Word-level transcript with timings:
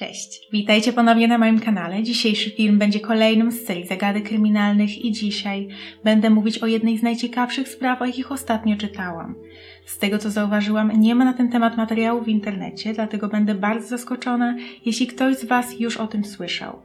Cześć, 0.00 0.48
witajcie 0.52 0.92
ponownie 0.92 1.28
na 1.28 1.38
moim 1.38 1.60
kanale. 1.60 2.02
Dzisiejszy 2.02 2.50
film 2.50 2.78
będzie 2.78 3.00
kolejnym 3.00 3.52
z 3.52 3.64
serii 3.64 3.86
zagadek 3.86 4.28
kryminalnych 4.28 5.04
i 5.04 5.12
dzisiaj 5.12 5.68
będę 6.04 6.30
mówić 6.30 6.58
o 6.58 6.66
jednej 6.66 6.98
z 6.98 7.02
najciekawszych 7.02 7.68
spraw, 7.68 8.02
o 8.02 8.06
jakich 8.06 8.32
ostatnio 8.32 8.76
czytałam. 8.76 9.34
Z 9.86 9.98
tego 9.98 10.18
co 10.18 10.30
zauważyłam, 10.30 11.00
nie 11.00 11.14
ma 11.14 11.24
na 11.24 11.32
ten 11.32 11.50
temat 11.50 11.76
materiału 11.76 12.24
w 12.24 12.28
internecie, 12.28 12.94
dlatego 12.94 13.28
będę 13.28 13.54
bardzo 13.54 13.88
zaskoczona, 13.88 14.56
jeśli 14.84 15.06
ktoś 15.06 15.36
z 15.36 15.44
Was 15.44 15.80
już 15.80 15.96
o 15.96 16.06
tym 16.06 16.24
słyszał. 16.24 16.78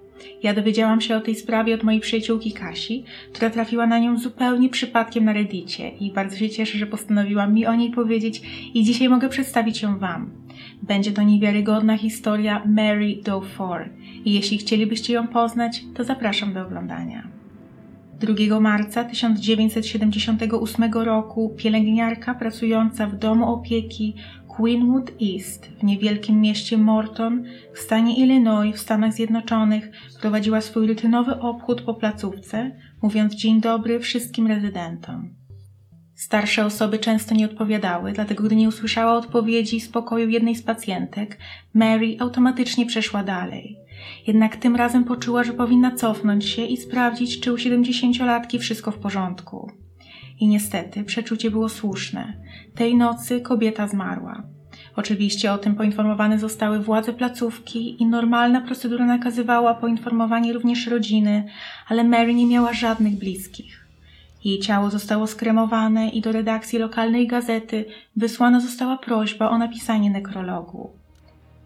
Ja 0.44 0.54
dowiedziałam 0.54 1.02
się 1.02 1.18
o 1.18 1.22
tej 1.22 1.36
sprawie 1.36 1.76
od 1.76 1.84
mojej 1.84 2.02
przyjaciółki 2.02 2.52
Kasi, 2.52 3.04
która 3.34 3.50
trafiła 3.50 3.88
na 3.88 4.00
nią 4.00 4.18
zupełnie 4.18 4.70
przypadkiem 4.70 5.26
na 5.26 5.34
Reddicie 5.34 5.90
i 5.90 6.12
bardzo 6.12 6.38
się 6.38 6.50
cieszę, 6.50 6.78
że 6.78 6.88
postanowiła 6.88 7.48
mi 7.48 7.66
o 7.66 7.76
niej 7.76 7.92
powiedzieć 7.92 8.42
i 8.74 8.84
dzisiaj 8.84 9.10
mogę 9.10 9.30
przedstawić 9.30 9.82
ją 9.82 10.00
Wam. 10.00 10.45
Będzie 10.84 11.12
to 11.12 11.24
niewiarygodna 11.24 11.98
historia 11.98 12.64
Mary 12.66 13.16
Doe 13.24 13.42
i 14.26 14.34
jeśli 14.34 14.58
chcielibyście 14.58 15.14
ją 15.14 15.28
poznać, 15.28 15.84
to 15.94 16.04
zapraszam 16.04 16.54
do 16.54 16.62
oglądania. 16.62 17.28
2 18.20 18.60
marca 18.60 19.04
1978 19.04 20.94
roku 20.94 21.56
pielęgniarka 21.58 22.36
pracująca 22.36 23.08
w 23.08 23.16
domu 23.16 23.54
opieki 23.54 24.16
Queenwood 24.48 25.12
East 25.22 25.66
w 25.80 25.84
niewielkim 25.84 26.42
mieście 26.42 26.78
Morton 26.78 27.44
w 27.74 27.80
stanie 27.80 28.18
Illinois 28.18 28.76
w 28.76 28.80
Stanach 28.80 29.14
Zjednoczonych 29.14 29.92
prowadziła 30.22 30.62
swój 30.62 30.88
rutynowy 30.88 31.40
obchód 31.40 31.82
po 31.82 31.94
placówce, 31.94 32.72
mówiąc 33.02 33.36
dzień 33.36 33.62
dobry 33.62 34.00
wszystkim 34.00 34.48
rezydentom. 34.48 35.35
Starsze 36.16 36.66
osoby 36.66 37.00
często 37.00 37.36
nie 37.36 37.46
odpowiadały, 37.46 38.12
dlatego 38.12 38.44
gdy 38.44 38.56
nie 38.56 38.68
usłyszała 38.68 39.14
odpowiedzi 39.14 39.80
z 39.80 39.90
pokoju 39.90 40.30
jednej 40.30 40.56
z 40.56 40.64
pacjentek, 40.64 41.38
Mary 41.74 42.18
automatycznie 42.20 42.86
przeszła 42.86 43.24
dalej. 43.24 43.78
Jednak 44.28 44.58
tym 44.58 44.76
razem 44.76 45.04
poczuła, 45.04 45.44
że 45.44 45.54
powinna 45.54 45.92
cofnąć 45.92 46.46
się 46.46 46.66
i 46.66 46.78
sprawdzić, 46.78 47.40
czy 47.40 47.54
u 47.54 47.58
siedemdziesięciolatki 47.58 48.60
wszystko 48.60 48.92
w 48.92 48.98
porządku. 48.98 49.72
I 50.40 50.48
niestety 50.48 51.04
przeczucie 51.04 51.52
było 51.52 51.70
słuszne. 51.70 52.34
Tej 52.76 52.96
nocy 52.96 53.42
kobieta 53.42 53.88
zmarła. 53.88 54.44
Oczywiście 54.96 55.54
o 55.54 55.58
tym 55.58 55.76
poinformowane 55.76 56.40
zostały 56.40 56.80
władze 56.80 57.14
placówki 57.14 58.02
i 58.04 58.06
normalna 58.06 58.62
procedura 58.62 59.06
nakazywała 59.06 59.74
poinformowanie 59.74 60.54
również 60.54 60.88
rodziny, 60.88 61.46
ale 61.88 62.04
Mary 62.04 62.34
nie 62.34 62.48
miała 62.48 62.74
żadnych 62.74 63.16
bliskich. 63.16 63.85
Jej 64.46 64.60
ciało 64.60 64.90
zostało 64.90 65.28
skremowane 65.28 66.10
i 66.10 66.22
do 66.22 66.32
redakcji 66.32 66.80
lokalnej 66.80 67.28
gazety 67.28 67.86
wysłana 68.16 68.60
została 68.60 68.98
prośba 68.98 69.50
o 69.50 69.58
napisanie 69.58 70.10
nekrologu. 70.10 70.90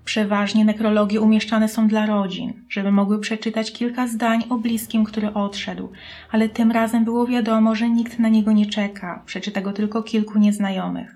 Przeważnie 0.05 0.65
nekrologi 0.65 1.19
umieszczane 1.19 1.67
są 1.69 1.87
dla 1.87 2.05
rodzin, 2.05 2.53
żeby 2.69 2.91
mogły 2.91 3.19
przeczytać 3.19 3.73
kilka 3.73 4.07
zdań 4.07 4.43
o 4.49 4.57
bliskim, 4.57 5.03
który 5.03 5.33
odszedł, 5.33 5.89
ale 6.31 6.49
tym 6.49 6.71
razem 6.71 7.05
było 7.05 7.27
wiadomo, 7.27 7.75
że 7.75 7.89
nikt 7.89 8.19
na 8.19 8.29
niego 8.29 8.51
nie 8.51 8.65
czeka, 8.65 9.23
przeczyta 9.25 9.61
go 9.61 9.73
tylko 9.73 10.03
kilku 10.03 10.39
nieznajomych. 10.39 11.15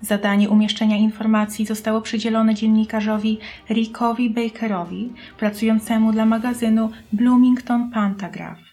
Zadanie 0.00 0.50
umieszczenia 0.50 0.96
informacji 0.96 1.66
zostało 1.66 2.00
przydzielone 2.00 2.54
dziennikarzowi 2.54 3.38
Rickowi 3.70 4.30
Bakerowi, 4.30 5.12
pracującemu 5.38 6.12
dla 6.12 6.26
magazynu 6.26 6.90
Bloomington 7.12 7.90
Pantagraph. 7.90 8.69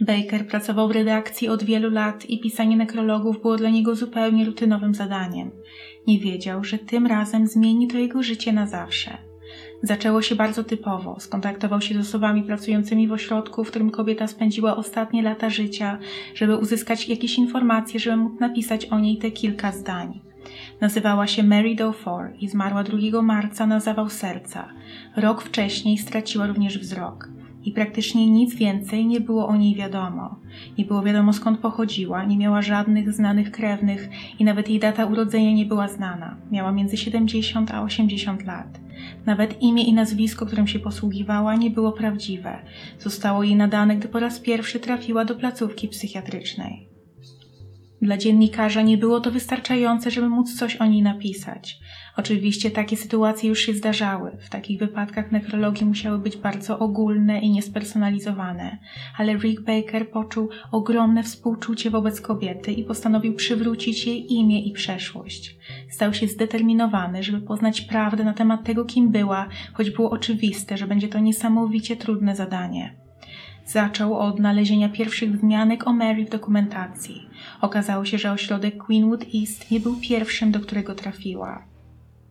Baker 0.00 0.46
pracował 0.46 0.88
w 0.88 0.90
redakcji 0.90 1.48
od 1.48 1.64
wielu 1.64 1.90
lat 1.90 2.30
i 2.30 2.40
pisanie 2.40 2.76
nekrologów 2.76 3.42
było 3.42 3.56
dla 3.56 3.70
niego 3.70 3.94
zupełnie 3.94 4.44
rutynowym 4.44 4.94
zadaniem. 4.94 5.50
Nie 6.06 6.18
wiedział, 6.18 6.64
że 6.64 6.78
tym 6.78 7.06
razem 7.06 7.46
zmieni 7.46 7.88
to 7.88 7.98
jego 7.98 8.22
życie 8.22 8.52
na 8.52 8.66
zawsze. 8.66 9.18
Zaczęło 9.82 10.22
się 10.22 10.34
bardzo 10.34 10.64
typowo. 10.64 11.20
Skontaktował 11.20 11.80
się 11.80 11.94
z 11.94 12.08
osobami 12.08 12.42
pracującymi 12.42 13.08
w 13.08 13.12
ośrodku, 13.12 13.64
w 13.64 13.68
którym 13.68 13.90
kobieta 13.90 14.26
spędziła 14.26 14.76
ostatnie 14.76 15.22
lata 15.22 15.50
życia, 15.50 15.98
żeby 16.34 16.56
uzyskać 16.56 17.08
jakieś 17.08 17.38
informacje, 17.38 18.00
żeby 18.00 18.16
mógł 18.16 18.40
napisać 18.40 18.86
o 18.86 18.98
niej 18.98 19.18
te 19.18 19.30
kilka 19.30 19.72
zdań. 19.72 20.20
Nazywała 20.80 21.26
się 21.26 21.42
Mary 21.42 21.74
Doe 21.74 21.94
i 22.40 22.48
zmarła 22.48 22.84
2 22.84 23.22
marca 23.22 23.66
na 23.66 23.80
zawał 23.80 24.08
serca. 24.08 24.68
Rok 25.16 25.42
wcześniej 25.42 25.98
straciła 25.98 26.46
również 26.46 26.78
wzrok 26.78 27.28
i 27.66 27.72
praktycznie 27.72 28.30
nic 28.30 28.54
więcej 28.54 29.06
nie 29.06 29.20
było 29.20 29.48
o 29.48 29.56
niej 29.56 29.74
wiadomo. 29.74 30.36
Nie 30.78 30.84
było 30.84 31.02
wiadomo 31.02 31.32
skąd 31.32 31.58
pochodziła, 31.58 32.24
nie 32.24 32.36
miała 32.36 32.62
żadnych 32.62 33.12
znanych 33.12 33.50
krewnych 33.50 34.08
i 34.38 34.44
nawet 34.44 34.68
jej 34.68 34.78
data 34.78 35.06
urodzenia 35.06 35.52
nie 35.52 35.66
była 35.66 35.88
znana. 35.88 36.36
Miała 36.50 36.72
między 36.72 36.96
70 36.96 37.70
a 37.70 37.82
80 37.82 38.44
lat. 38.44 38.80
Nawet 39.26 39.62
imię 39.62 39.84
i 39.84 39.92
nazwisko, 39.92 40.46
którym 40.46 40.66
się 40.66 40.78
posługiwała, 40.78 41.56
nie 41.56 41.70
było 41.70 41.92
prawdziwe. 41.92 42.58
Zostało 42.98 43.42
jej 43.42 43.56
nadane, 43.56 43.96
gdy 43.96 44.08
po 44.08 44.20
raz 44.20 44.40
pierwszy 44.40 44.80
trafiła 44.80 45.24
do 45.24 45.34
placówki 45.34 45.88
psychiatrycznej. 45.88 46.95
Dla 48.02 48.16
dziennikarza 48.16 48.82
nie 48.82 48.98
było 48.98 49.20
to 49.20 49.30
wystarczające, 49.30 50.10
żeby 50.10 50.28
móc 50.28 50.54
coś 50.54 50.76
o 50.76 50.86
niej 50.86 51.02
napisać. 51.02 51.78
Oczywiście 52.16 52.70
takie 52.70 52.96
sytuacje 52.96 53.48
już 53.48 53.60
się 53.60 53.74
zdarzały. 53.74 54.36
W 54.40 54.50
takich 54.50 54.78
wypadkach 54.78 55.32
nekrologie 55.32 55.86
musiały 55.86 56.18
być 56.18 56.36
bardzo 56.36 56.78
ogólne 56.78 57.40
i 57.40 57.50
niespersonalizowane, 57.50 58.78
ale 59.18 59.36
Rick 59.36 59.62
Baker 59.62 60.10
poczuł 60.10 60.48
ogromne 60.72 61.22
współczucie 61.22 61.90
wobec 61.90 62.20
kobiety 62.20 62.72
i 62.72 62.84
postanowił 62.84 63.34
przywrócić 63.34 64.06
jej 64.06 64.32
imię 64.32 64.62
i 64.62 64.72
przeszłość. 64.72 65.56
Stał 65.90 66.14
się 66.14 66.28
zdeterminowany, 66.28 67.22
żeby 67.22 67.40
poznać 67.40 67.80
prawdę 67.80 68.24
na 68.24 68.32
temat 68.32 68.64
tego, 68.64 68.84
kim 68.84 69.10
była, 69.10 69.48
choć 69.72 69.90
było 69.90 70.10
oczywiste, 70.10 70.76
że 70.76 70.86
będzie 70.86 71.08
to 71.08 71.18
niesamowicie 71.18 71.96
trudne 71.96 72.36
zadanie. 72.36 73.05
Zaczął 73.66 74.14
od 74.14 74.34
odnalezienia 74.34 74.88
pierwszych 74.88 75.32
wzmianek 75.32 75.86
o 75.86 75.92
Mary 75.92 76.24
w 76.26 76.30
dokumentacji. 76.30 77.28
Okazało 77.60 78.04
się, 78.04 78.18
że 78.18 78.32
ośrodek 78.32 78.84
Queenwood 78.84 79.24
East 79.34 79.70
nie 79.70 79.80
był 79.80 79.96
pierwszym, 80.00 80.52
do 80.52 80.60
którego 80.60 80.94
trafiła. 80.94 81.64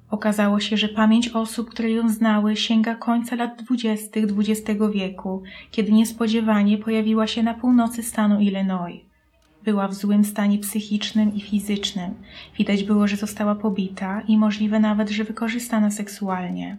Okazało 0.09 0.59
się, 0.59 0.77
że 0.77 0.87
pamięć 0.87 1.29
osób, 1.29 1.69
które 1.69 1.91
ją 1.91 2.09
znały, 2.09 2.55
sięga 2.55 2.95
końca 2.95 3.35
lat 3.35 3.63
dwudziestych 3.63 4.25
XX 4.25 4.79
wieku, 4.93 5.43
kiedy 5.71 5.91
niespodziewanie 5.91 6.77
pojawiła 6.77 7.27
się 7.27 7.43
na 7.43 7.53
północy 7.53 8.03
stanu 8.03 8.39
Illinois. 8.39 9.01
Była 9.63 9.87
w 9.87 9.93
złym 9.93 10.25
stanie 10.25 10.59
psychicznym 10.59 11.35
i 11.35 11.41
fizycznym. 11.41 12.13
Widać 12.57 12.83
było, 12.83 13.07
że 13.07 13.15
została 13.15 13.55
pobita 13.55 14.21
i 14.27 14.37
możliwe 14.37 14.79
nawet, 14.79 15.09
że 15.09 15.23
wykorzystana 15.23 15.91
seksualnie. 15.91 16.77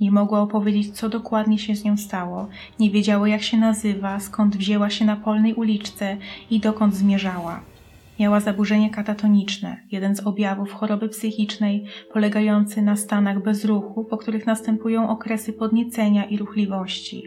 Nie 0.00 0.10
mogła 0.10 0.40
opowiedzieć, 0.40 0.96
co 0.96 1.08
dokładnie 1.08 1.58
się 1.58 1.76
z 1.76 1.84
nią 1.84 1.96
stało, 1.96 2.48
nie 2.80 2.90
wiedziała, 2.90 3.28
jak 3.28 3.42
się 3.42 3.56
nazywa, 3.56 4.20
skąd 4.20 4.56
wzięła 4.56 4.90
się 4.90 5.04
na 5.04 5.16
polnej 5.16 5.54
uliczce 5.54 6.16
i 6.50 6.60
dokąd 6.60 6.94
zmierzała. 6.94 7.60
Miała 8.20 8.40
zaburzenie 8.40 8.90
katatoniczne, 8.90 9.76
jeden 9.92 10.16
z 10.16 10.20
objawów 10.20 10.72
choroby 10.72 11.08
psychicznej 11.08 11.84
polegający 12.12 12.82
na 12.82 12.96
stanach 12.96 13.42
bezruchu, 13.42 14.04
po 14.04 14.16
których 14.16 14.46
następują 14.46 15.08
okresy 15.08 15.52
podniecenia 15.52 16.24
i 16.24 16.36
ruchliwości. 16.36 17.22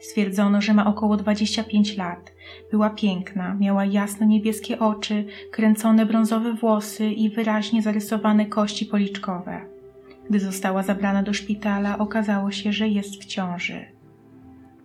Stwierdzono, 0.00 0.60
że 0.60 0.74
ma 0.74 0.86
około 0.86 1.16
25 1.16 1.96
lat. 1.96 2.32
Była 2.70 2.90
piękna, 2.90 3.54
miała 3.54 3.84
jasno 3.84 4.26
niebieskie 4.26 4.78
oczy, 4.78 5.24
kręcone 5.50 6.06
brązowe 6.06 6.52
włosy 6.52 7.10
i 7.10 7.30
wyraźnie 7.30 7.82
zarysowane 7.82 8.46
kości 8.46 8.86
policzkowe. 8.86 9.60
Gdy 10.30 10.40
została 10.40 10.82
zabrana 10.82 11.22
do 11.22 11.32
szpitala, 11.32 11.98
okazało 11.98 12.50
się, 12.50 12.72
że 12.72 12.88
jest 12.88 13.22
w 13.22 13.24
ciąży. 13.24 13.84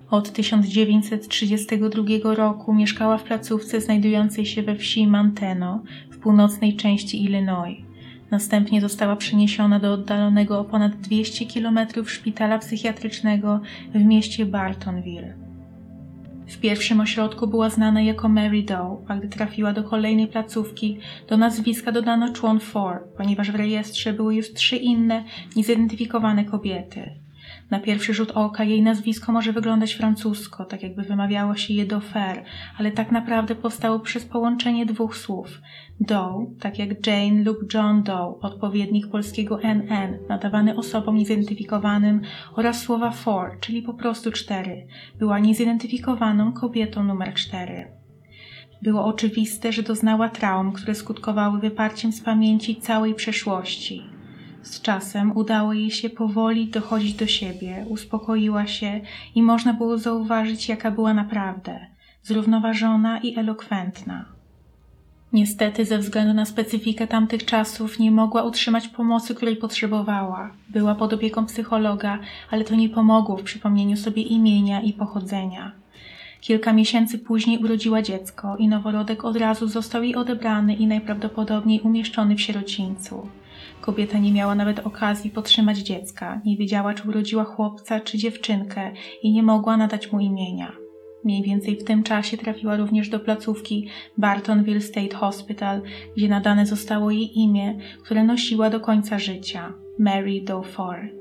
Od 0.09 0.31
1932 0.31 2.35
roku 2.35 2.73
mieszkała 2.73 3.17
w 3.17 3.23
placówce 3.23 3.81
znajdującej 3.81 4.45
się 4.45 4.63
we 4.63 4.75
wsi 4.75 5.07
Manteno 5.07 5.83
w 6.11 6.17
północnej 6.17 6.75
części 6.75 7.23
Illinois. 7.23 7.77
Następnie 8.31 8.81
została 8.81 9.15
przeniesiona 9.15 9.79
do 9.79 9.93
oddalonego 9.93 10.59
o 10.59 10.63
ponad 10.63 10.95
200 10.95 11.45
km 11.45 11.79
szpitala 12.05 12.59
psychiatrycznego 12.59 13.59
w 13.93 14.03
mieście 14.03 14.45
Bartonville. 14.45 15.46
W 16.47 16.57
pierwszym 16.57 16.99
ośrodku 16.99 17.47
była 17.47 17.69
znana 17.69 18.01
jako 18.01 18.29
Mary 18.29 18.63
Doe, 18.63 19.05
a 19.07 19.15
gdy 19.15 19.27
trafiła 19.27 19.73
do 19.73 19.83
kolejnej 19.83 20.27
placówki, 20.27 20.99
do 21.29 21.37
nazwiska 21.37 21.91
dodano 21.91 22.33
człon 22.33 22.59
4, 22.59 22.99
ponieważ 23.17 23.51
w 23.51 23.55
rejestrze 23.55 24.13
były 24.13 24.35
już 24.35 24.53
trzy 24.53 24.75
inne, 24.75 25.23
niezidentyfikowane 25.55 26.45
kobiety. 26.45 27.11
Na 27.71 27.79
pierwszy 27.79 28.13
rzut 28.13 28.31
oka 28.31 28.63
jej 28.63 28.81
nazwisko 28.81 29.31
może 29.31 29.53
wyglądać 29.53 29.93
francusko, 29.93 30.65
tak 30.65 30.83
jakby 30.83 31.03
wymawiało 31.03 31.55
się 31.55 31.73
je 31.73 31.85
Dofer, 31.85 32.43
ale 32.77 32.91
tak 32.91 33.11
naprawdę 33.11 33.55
powstało 33.55 33.99
przez 33.99 34.25
połączenie 34.25 34.85
dwóch 34.85 35.17
słów. 35.17 35.61
Doe, 35.99 36.45
tak 36.59 36.79
jak 36.79 37.07
Jane 37.07 37.43
lub 37.43 37.73
John 37.73 38.03
Doe, 38.03 38.39
odpowiednik 38.41 39.07
polskiego 39.07 39.59
NN, 39.61 40.17
nadawany 40.29 40.75
osobom 40.77 41.15
niezidentyfikowanym, 41.15 42.21
oraz 42.55 42.81
słowa 42.81 43.11
four, 43.11 43.59
czyli 43.59 43.81
po 43.81 43.93
prostu 43.93 44.31
cztery. 44.31 44.87
Była 45.19 45.39
niezidentyfikowaną 45.39 46.53
kobietą 46.53 47.03
numer 47.03 47.33
cztery. 47.33 47.87
Było 48.81 49.05
oczywiste, 49.05 49.71
że 49.71 49.83
doznała 49.83 50.29
traum, 50.29 50.71
które 50.71 50.95
skutkowały 50.95 51.59
wyparciem 51.59 52.11
z 52.11 52.21
pamięci 52.21 52.75
całej 52.75 53.15
przeszłości. 53.15 54.01
Z 54.61 54.81
czasem 54.81 55.37
udało 55.37 55.73
jej 55.73 55.91
się 55.91 56.09
powoli 56.09 56.67
dochodzić 56.67 57.13
do 57.13 57.27
siebie, 57.27 57.85
uspokoiła 57.89 58.67
się 58.67 59.01
i 59.35 59.43
można 59.43 59.73
było 59.73 59.97
zauważyć, 59.97 60.69
jaka 60.69 60.91
była 60.91 61.13
naprawdę 61.13 61.87
zrównoważona 62.23 63.19
i 63.19 63.39
elokwentna. 63.39 64.36
Niestety, 65.37 65.85
ze 65.85 65.97
względu 65.97 66.33
na 66.33 66.45
specyfikę 66.45 67.07
tamtych 67.07 67.45
czasów, 67.45 67.99
nie 67.99 68.11
mogła 68.11 68.43
utrzymać 68.43 68.87
pomocy, 68.87 69.35
której 69.35 69.55
potrzebowała. 69.55 70.51
Była 70.69 70.95
pod 70.95 71.13
opieką 71.13 71.45
psychologa, 71.45 72.19
ale 72.51 72.63
to 72.63 72.75
nie 72.75 72.89
pomogło 72.89 73.37
w 73.37 73.43
przypomnieniu 73.43 73.97
sobie 73.97 74.21
imienia 74.21 74.81
i 74.81 74.93
pochodzenia. 74.93 75.71
Kilka 76.41 76.73
miesięcy 76.73 77.19
później 77.19 77.63
urodziła 77.63 78.01
dziecko 78.01 78.57
i 78.57 78.67
noworodek 78.67 79.25
od 79.25 79.37
razu 79.37 79.67
został 79.67 80.03
jej 80.03 80.15
odebrany 80.15 80.75
i 80.75 80.87
najprawdopodobniej 80.87 81.81
umieszczony 81.81 82.35
w 82.35 82.41
sierocińcu. 82.41 83.27
Kobieta 83.81 84.17
nie 84.17 84.31
miała 84.31 84.55
nawet 84.55 84.79
okazji 84.79 85.29
podtrzymać 85.29 85.77
dziecka, 85.77 86.41
nie 86.45 86.57
wiedziała, 86.57 86.93
czy 86.93 87.09
urodziła 87.09 87.43
chłopca 87.43 87.99
czy 87.99 88.17
dziewczynkę 88.17 88.91
i 89.23 89.31
nie 89.31 89.43
mogła 89.43 89.77
nadać 89.77 90.11
mu 90.11 90.19
imienia. 90.19 90.86
Mniej 91.23 91.43
więcej 91.43 91.75
w 91.75 91.83
tym 91.83 92.03
czasie 92.03 92.37
trafiła 92.37 92.77
również 92.77 93.09
do 93.09 93.19
placówki 93.19 93.87
Bartonville 94.17 94.81
State 94.81 95.15
Hospital, 95.15 95.81
gdzie 96.17 96.29
nadane 96.29 96.65
zostało 96.65 97.11
jej 97.11 97.39
imię, 97.39 97.77
które 98.03 98.23
nosiła 98.23 98.69
do 98.69 98.79
końca 98.79 99.19
życia 99.19 99.73
Mary 99.99 100.41
Daufort. 100.41 101.17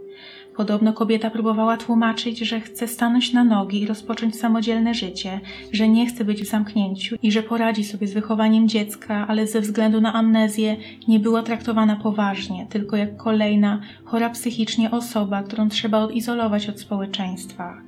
Podobno 0.56 0.92
kobieta 0.92 1.30
próbowała 1.30 1.76
tłumaczyć, 1.76 2.38
że 2.38 2.60
chce 2.60 2.88
stanąć 2.88 3.32
na 3.32 3.44
nogi 3.44 3.82
i 3.82 3.86
rozpocząć 3.86 4.36
samodzielne 4.36 4.94
życie, 4.94 5.40
że 5.72 5.88
nie 5.88 6.06
chce 6.06 6.24
być 6.24 6.42
w 6.42 6.46
zamknięciu 6.46 7.16
i 7.22 7.32
że 7.32 7.42
poradzi 7.42 7.84
sobie 7.84 8.06
z 8.06 8.12
wychowaniem 8.12 8.68
dziecka, 8.68 9.26
ale 9.28 9.46
ze 9.46 9.60
względu 9.60 10.00
na 10.00 10.12
amnezję 10.12 10.76
nie 11.08 11.20
była 11.20 11.42
traktowana 11.42 11.96
poważnie, 11.96 12.66
tylko 12.70 12.96
jak 12.96 13.16
kolejna 13.16 13.80
chora 14.04 14.30
psychicznie 14.30 14.90
osoba, 14.90 15.42
którą 15.42 15.68
trzeba 15.68 15.98
odizolować 15.98 16.68
od 16.68 16.80
społeczeństwa. 16.80 17.85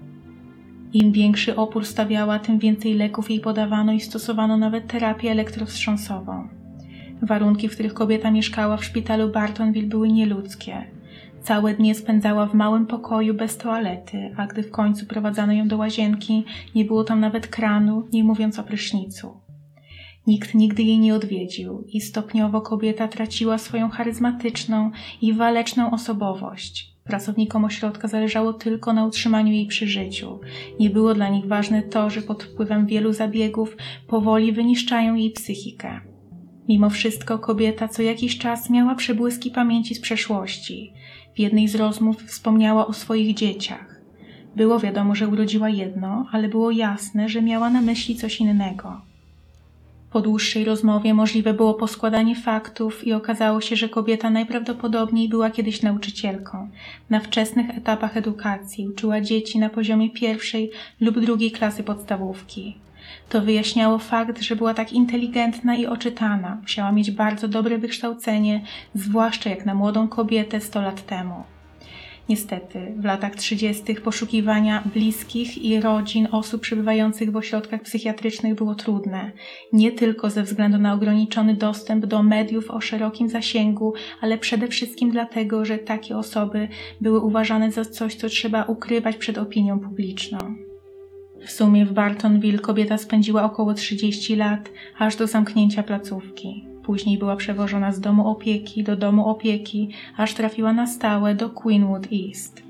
Im 0.93 1.12
większy 1.12 1.56
opór 1.56 1.87
stawiała, 1.87 2.38
tym 2.38 2.58
więcej 2.58 2.94
leków 2.94 3.31
jej 3.31 3.40
podawano 3.40 3.93
i 3.93 4.00
stosowano 4.00 4.56
nawet 4.56 4.87
terapię 4.87 5.31
elektrowstrząsową. 5.31 6.49
Warunki, 7.23 7.69
w 7.69 7.73
których 7.73 7.94
kobieta 7.94 8.31
mieszkała 8.31 8.76
w 8.76 8.85
szpitalu 8.85 9.29
Bartonville 9.29 9.88
były 9.88 10.08
nieludzkie. 10.08 10.85
Całe 11.43 11.75
dnie 11.75 11.94
spędzała 11.94 12.46
w 12.46 12.55
małym 12.55 12.87
pokoju 12.87 13.35
bez 13.35 13.56
toalety, 13.56 14.35
a 14.37 14.46
gdy 14.46 14.62
w 14.62 14.70
końcu 14.70 15.06
prowadzano 15.06 15.52
ją 15.52 15.69
do 15.69 15.76
łazienki, 15.76 16.44
nie 16.75 16.85
było 16.85 17.05
tam 17.05 17.20
nawet 17.20 17.46
kranu, 17.46 18.08
nie 18.12 18.25
mówiąc 18.25 18.58
o 18.58 18.62
prysznicu. 18.62 19.40
Nikt 20.26 20.55
nigdy 20.55 20.82
jej 20.82 20.99
nie 20.99 21.14
odwiedził 21.14 21.85
i 21.88 22.00
stopniowo 22.00 22.61
kobieta 22.61 23.08
traciła 23.08 23.58
swoją 23.58 23.88
charyzmatyczną 23.88 24.90
i 25.23 25.32
waleczną 25.32 25.90
osobowość. 25.90 26.98
Pracownikom 27.09 27.65
ośrodka 27.65 28.09
zależało 28.09 28.53
tylko 28.53 28.93
na 28.93 29.07
utrzymaniu 29.07 29.53
jej 29.53 29.67
przy 29.67 29.87
życiu. 29.87 30.41
Nie 30.81 30.91
było 30.91 31.15
dla 31.15 31.29
nich 31.29 31.47
ważne 31.47 31.83
to, 31.83 32.11
że 32.11 32.23
pod 32.23 32.43
wpływem 32.43 32.87
wielu 32.87 33.13
zabiegów 33.13 33.77
powoli 34.07 34.53
wyniszczają 34.53 35.15
jej 35.15 35.31
psychikę. 35.31 36.01
Mimo 36.69 36.91
wszystko 36.91 37.39
kobieta 37.39 37.89
co 37.89 38.03
jakiś 38.03 38.39
czas 38.39 38.71
miała 38.71 38.95
przebłyski 38.95 39.51
pamięci 39.51 39.95
z 39.95 40.01
przeszłości. 40.01 40.93
W 41.37 41.39
jednej 41.39 41.69
z 41.69 41.75
rozmów 41.75 42.23
wspomniała 42.23 42.87
o 42.87 42.93
swoich 42.93 43.35
dzieciach. 43.35 44.01
Było 44.57 44.79
wiadomo, 44.79 45.15
że 45.15 45.29
urodziła 45.29 45.69
jedno, 45.69 46.27
ale 46.33 46.49
było 46.49 46.71
jasne, 46.71 47.29
że 47.29 47.43
miała 47.43 47.71
na 47.71 47.81
myśli 47.81 48.17
coś 48.17 48.41
innego. 48.41 49.08
Po 50.11 50.21
dłuższej 50.21 50.65
rozmowie 50.65 51.15
możliwe 51.15 51.55
było 51.55 51.75
poskładanie 51.75 52.37
faktów 52.37 53.07
i 53.07 53.13
okazało 53.13 53.61
się, 53.61 53.77
że 53.77 53.89
kobieta 53.89 54.31
najprawdopodobniej 54.31 55.29
była 55.29 55.51
kiedyś 55.51 55.83
nauczycielką. 55.83 56.69
Na 57.11 57.21
wczesnych 57.21 57.71
etapach 57.71 58.17
edukacji 58.17 58.89
uczyła 58.89 59.21
dzieci 59.21 59.59
na 59.59 59.69
poziomie 59.69 60.11
pierwszej 60.11 60.71
lub 61.01 61.21
drugiej 61.21 61.51
klasy 61.51 61.83
podstawówki. 61.83 62.77
To 63.29 63.41
wyjaśniało 63.41 63.99
fakt, 63.99 64.43
że 64.43 64.57
była 64.57 64.75
tak 64.75 64.93
inteligentna 64.93 65.77
i 65.77 65.87
oczytana. 65.87 66.59
Musiała 66.63 66.93
mieć 66.93 67.11
bardzo 67.11 67.49
dobre 67.49 67.79
wykształcenie, 67.79 68.65
zwłaszcza 68.95 69.51
jak 69.51 69.67
na 69.67 69.75
młodą 69.75 70.09
kobietę 70.09 70.61
100 70.61 70.83
lat 70.83 71.07
temu. 71.07 71.58
Niestety, 72.29 72.95
w 72.97 73.05
latach 73.05 73.37
30. 73.37 73.95
poszukiwania 73.95 74.83
bliskich 74.95 75.65
i 75.65 75.81
rodzin 75.81 76.29
osób 76.33 76.61
przebywających 76.61 77.33
w 77.33 77.37
ośrodkach 77.37 77.83
psychiatrycznych 77.83 78.55
było 78.55 78.75
trudne. 78.75 79.33
Nie 79.73 79.93
tylko 79.93 80.31
ze 80.31 80.43
względu 80.43 80.79
na 80.79 80.95
ograniczony 80.95 81.55
dostęp 81.55 82.07
do 82.07 82.23
mediów 82.23 82.71
o 82.71 82.81
szerokim 82.81 83.29
zasięgu, 83.29 83.95
ale 84.21 84.39
przede 84.39 84.69
wszystkim 84.69 85.11
dlatego, 85.11 85.65
że 85.65 85.79
takie 85.79 86.17
osoby 86.17 86.69
były 87.01 87.21
uważane 87.21 87.73
za 87.73 87.85
coś, 87.85 88.15
co 88.15 88.29
trzeba 88.29 88.65
ukrywać 88.65 89.17
przed 89.17 89.39
opinią 89.39 89.81
publiczną. 89.81 90.39
W 91.47 91.51
sumie 91.51 91.87
w 91.87 91.93
Bartonville 91.93 92.59
kobieta 92.59 92.99
spędziła 92.99 93.45
około 93.45 93.75
30 93.75 94.37
lat, 94.37 94.71
aż 94.99 95.17
do 95.17 95.27
zamknięcia 95.27 95.83
placówki. 95.83 96.68
Później 96.88 97.19
była 97.19 97.37
przewożona 97.37 97.93
z 97.93 98.00
domu 98.00 98.29
opieki 98.29 98.82
do 98.82 98.96
domu 98.96 99.29
opieki, 99.29 99.88
aż 100.17 100.35
trafiła 100.35 100.73
na 100.73 100.87
stałe 100.87 101.35
do 101.35 101.50
Queenwood 101.50 102.08
East. 102.12 102.62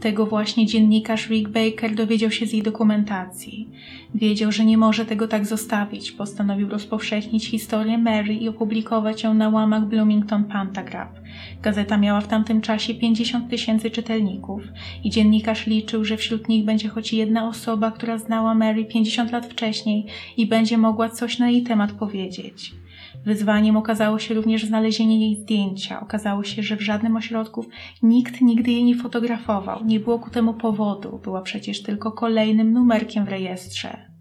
Tego 0.00 0.26
właśnie 0.26 0.66
dziennikarz 0.66 1.28
Rick 1.28 1.48
Baker 1.48 1.94
dowiedział 1.94 2.30
się 2.30 2.46
z 2.46 2.52
jej 2.52 2.62
dokumentacji. 2.62 3.68
Wiedział, 4.14 4.52
że 4.52 4.64
nie 4.64 4.78
może 4.78 5.06
tego 5.06 5.28
tak 5.28 5.46
zostawić. 5.46 6.12
Postanowił 6.12 6.68
rozpowszechnić 6.68 7.46
historię 7.46 7.98
Mary 7.98 8.34
i 8.34 8.48
opublikować 8.48 9.22
ją 9.22 9.34
na 9.34 9.48
łamach 9.48 9.86
Bloomington 9.86 10.44
Pantagraph. 10.44 11.20
Gazeta 11.62 11.98
miała 11.98 12.20
w 12.20 12.28
tamtym 12.28 12.60
czasie 12.60 12.94
50 12.94 13.50
tysięcy 13.50 13.90
czytelników 13.90 14.62
i 15.04 15.10
dziennikarz 15.10 15.66
liczył, 15.66 16.04
że 16.04 16.16
wśród 16.16 16.48
nich 16.48 16.64
będzie 16.64 16.88
choć 16.88 17.12
jedna 17.12 17.48
osoba, 17.48 17.90
która 17.90 18.18
znała 18.18 18.54
Mary 18.54 18.84
50 18.84 19.32
lat 19.32 19.46
wcześniej 19.46 20.06
i 20.36 20.46
będzie 20.46 20.78
mogła 20.78 21.08
coś 21.08 21.38
na 21.38 21.50
jej 21.50 21.62
temat 21.62 21.92
powiedzieć. 21.92 22.81
Wyzwaniem 23.24 23.76
okazało 23.76 24.18
się 24.18 24.34
również 24.34 24.64
znalezienie 24.64 25.20
jej 25.20 25.36
zdjęcia. 25.36 26.00
Okazało 26.00 26.44
się, 26.44 26.62
że 26.62 26.76
w 26.76 26.80
żadnym 26.80 27.16
ośrodku 27.16 27.64
nikt 28.02 28.40
nigdy 28.40 28.70
jej 28.70 28.84
nie 28.84 28.96
fotografował. 28.96 29.84
Nie 29.84 30.00
było 30.00 30.18
ku 30.18 30.30
temu 30.30 30.54
powodu. 30.54 31.20
Była 31.24 31.42
przecież 31.42 31.82
tylko 31.82 32.12
kolejnym 32.12 32.72
numerkiem 32.72 33.24
w 33.24 33.28
rejestrze. 33.28 34.12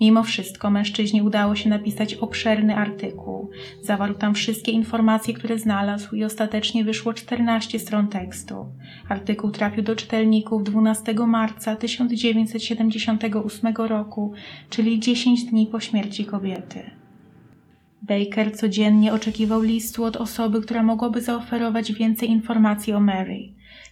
Mimo 0.00 0.22
wszystko 0.22 0.70
mężczyźnie 0.70 1.24
udało 1.24 1.56
się 1.56 1.68
napisać 1.68 2.14
obszerny 2.14 2.76
artykuł. 2.76 3.50
Zawarł 3.82 4.14
tam 4.14 4.34
wszystkie 4.34 4.72
informacje, 4.72 5.34
które 5.34 5.58
znalazł 5.58 6.16
i 6.16 6.24
ostatecznie 6.24 6.84
wyszło 6.84 7.14
14 7.14 7.78
stron 7.78 8.08
tekstu. 8.08 8.66
Artykuł 9.08 9.50
trafił 9.50 9.82
do 9.82 9.96
czytelników 9.96 10.64
12 10.64 11.14
marca 11.14 11.76
1978 11.76 13.74
roku, 13.76 14.32
czyli 14.70 15.00
10 15.00 15.44
dni 15.44 15.66
po 15.66 15.80
śmierci 15.80 16.24
kobiety. 16.24 16.99
Baker 18.02 18.56
codziennie 18.56 19.12
oczekiwał 19.12 19.62
listu 19.62 20.04
od 20.04 20.16
osoby, 20.16 20.62
która 20.62 20.82
mogłaby 20.82 21.22
zaoferować 21.22 21.92
więcej 21.92 22.30
informacji 22.30 22.92
o 22.92 23.00
Mary. 23.00 23.38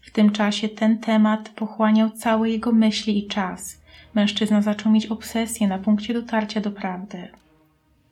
W 0.03 0.11
tym 0.11 0.31
czasie 0.31 0.69
ten 0.69 0.99
temat 0.99 1.49
pochłaniał 1.49 2.11
całe 2.11 2.51
jego 2.51 2.73
myśli 2.73 3.19
i 3.19 3.27
czas. 3.27 3.81
Mężczyzna 4.15 4.63
zaczął 4.63 4.93
mieć 4.93 5.07
obsesję 5.07 5.69
na 5.69 5.79
punkcie 5.79 6.15
dotarcia 6.15 6.61
do 6.61 6.71
prawdy. 6.71 7.29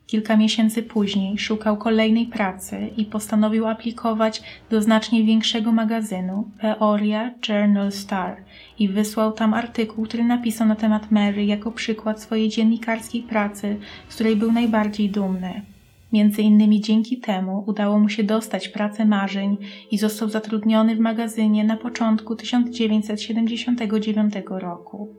Kilka 0.07 0.37
miesięcy 0.37 0.83
później 0.83 1.39
szukał 1.39 1.77
kolejnej 1.77 2.27
pracy 2.27 2.91
i 2.97 3.05
postanowił 3.05 3.67
aplikować 3.67 4.43
do 4.71 4.83
znacznie 4.83 5.25
większego 5.25 5.73
magazynu 5.73 6.51
Peoria 6.61 7.35
Journal 7.49 7.93
Star 7.93 8.37
i 8.79 8.89
wysłał 8.89 9.33
tam 9.33 9.55
artykuł, 9.55 10.05
który 10.05 10.25
napisał 10.25 10.69
na 10.69 10.77
temat 10.77 11.11
Mary 11.11 11.45
jako 11.45 11.73
przykład 11.73 12.23
swojej 12.23 12.49
dziennikarskiej 12.49 13.23
pracy, 13.23 13.77
z 14.09 14.15
której 14.15 14.37
był 14.37 14.53
najbardziej 14.53 15.11
dumny. 15.11 15.76
Między 16.13 16.43
innymi 16.43 16.81
dzięki 16.81 17.21
temu 17.21 17.65
udało 17.67 17.99
mu 17.99 18.09
się 18.09 18.25
dostać 18.25 18.69
pracę 18.69 19.05
marzeń 19.05 19.57
i 19.91 19.99
został 19.99 20.29
zatrudniony 20.29 20.97
w 20.97 21.01
magazynie 21.01 21.65
na 21.65 21.77
początku 21.77 22.37
1979 22.37 24.35
roku. 24.49 25.15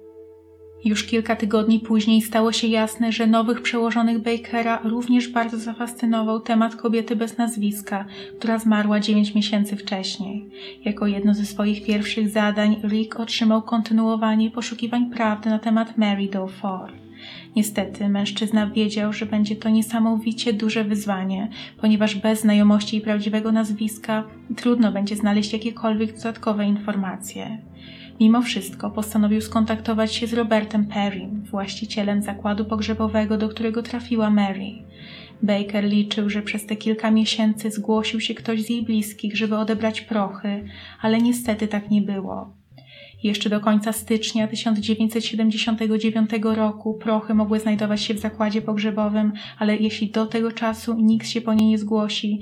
Już 0.86 1.04
kilka 1.04 1.36
tygodni 1.36 1.80
później 1.80 2.22
stało 2.22 2.52
się 2.52 2.68
jasne, 2.68 3.12
że 3.12 3.28
nowych 3.28 3.62
przełożonych 3.62 4.20
Bakera 4.20 4.82
również 4.84 5.28
bardzo 5.28 5.58
zafascynował 5.58 6.40
temat 6.40 6.76
kobiety 6.76 7.16
bez 7.16 7.38
nazwiska, 7.38 8.06
która 8.38 8.60
zmarła 8.60 9.00
9 9.00 9.36
miesięcy 9.36 9.76
wcześniej. 9.76 10.50
Jako 10.86 11.08
jedno 11.08 11.34
ze 11.34 11.46
swoich 11.46 11.86
pierwszych 11.86 12.30
zadań 12.30 12.82
Rick 12.84 13.20
otrzymał 13.20 13.62
kontynuowanie 13.62 14.52
poszukiwań 14.52 15.10
prawdy 15.10 15.50
na 15.50 15.60
temat 15.60 15.98
Mary 15.98 16.28
Daufort. 16.28 17.07
Niestety, 17.56 18.10
mężczyzna 18.10 18.68
wiedział, 18.68 19.14
że 19.14 19.26
będzie 19.26 19.56
to 19.56 19.70
niesamowicie 19.70 20.54
duże 20.54 20.84
wyzwanie, 20.84 21.50
ponieważ 21.82 22.16
bez 22.16 22.42
znajomości 22.42 22.98
i 22.98 23.02
prawdziwego 23.02 23.52
nazwiska 23.52 24.24
trudno 24.56 24.92
będzie 24.92 25.16
znaleźć 25.16 25.54
jakiekolwiek 25.54 26.16
dodatkowe 26.16 26.66
informacje. 26.66 27.58
Mimo 28.20 28.42
wszystko 28.42 28.92
postanowił 28.92 29.42
skontaktować 29.42 30.16
się 30.16 30.28
z 30.28 30.34
Robertem 30.34 30.86
Perrym, 30.86 31.44
właścicielem 31.44 32.22
zakładu 32.22 32.66
pogrzebowego, 32.66 33.38
do 33.38 33.50
którego 33.50 33.84
trafiła 33.84 34.30
Mary. 34.30 34.72
Baker 35.44 35.84
liczył, 35.84 36.30
że 36.30 36.42
przez 36.42 36.66
te 36.66 36.76
kilka 36.76 37.12
miesięcy 37.12 37.72
zgłosił 37.72 38.22
się 38.22 38.34
ktoś 38.34 38.64
z 38.64 38.70
jej 38.70 38.84
bliskich, 38.84 39.38
żeby 39.38 39.58
odebrać 39.58 40.02
prochy, 40.02 40.64
ale 41.02 41.22
niestety 41.22 41.68
tak 41.68 41.92
nie 41.92 42.02
było. 42.02 42.54
Jeszcze 43.24 43.50
do 43.50 43.60
końca 43.60 43.92
stycznia 43.94 44.48
1979 44.48 46.30
roku 46.44 46.94
prochy 46.94 47.34
mogły 47.34 47.60
znajdować 47.60 48.02
się 48.02 48.14
w 48.14 48.20
zakładzie 48.20 48.62
pogrzebowym, 48.62 49.34
ale 49.60 49.78
jeśli 49.78 50.10
do 50.10 50.26
tego 50.26 50.52
czasu 50.52 50.94
nikt 50.94 51.28
się 51.28 51.42
po 51.42 51.54
nie 51.54 51.68
nie 51.70 51.78
zgłosi, 51.78 52.40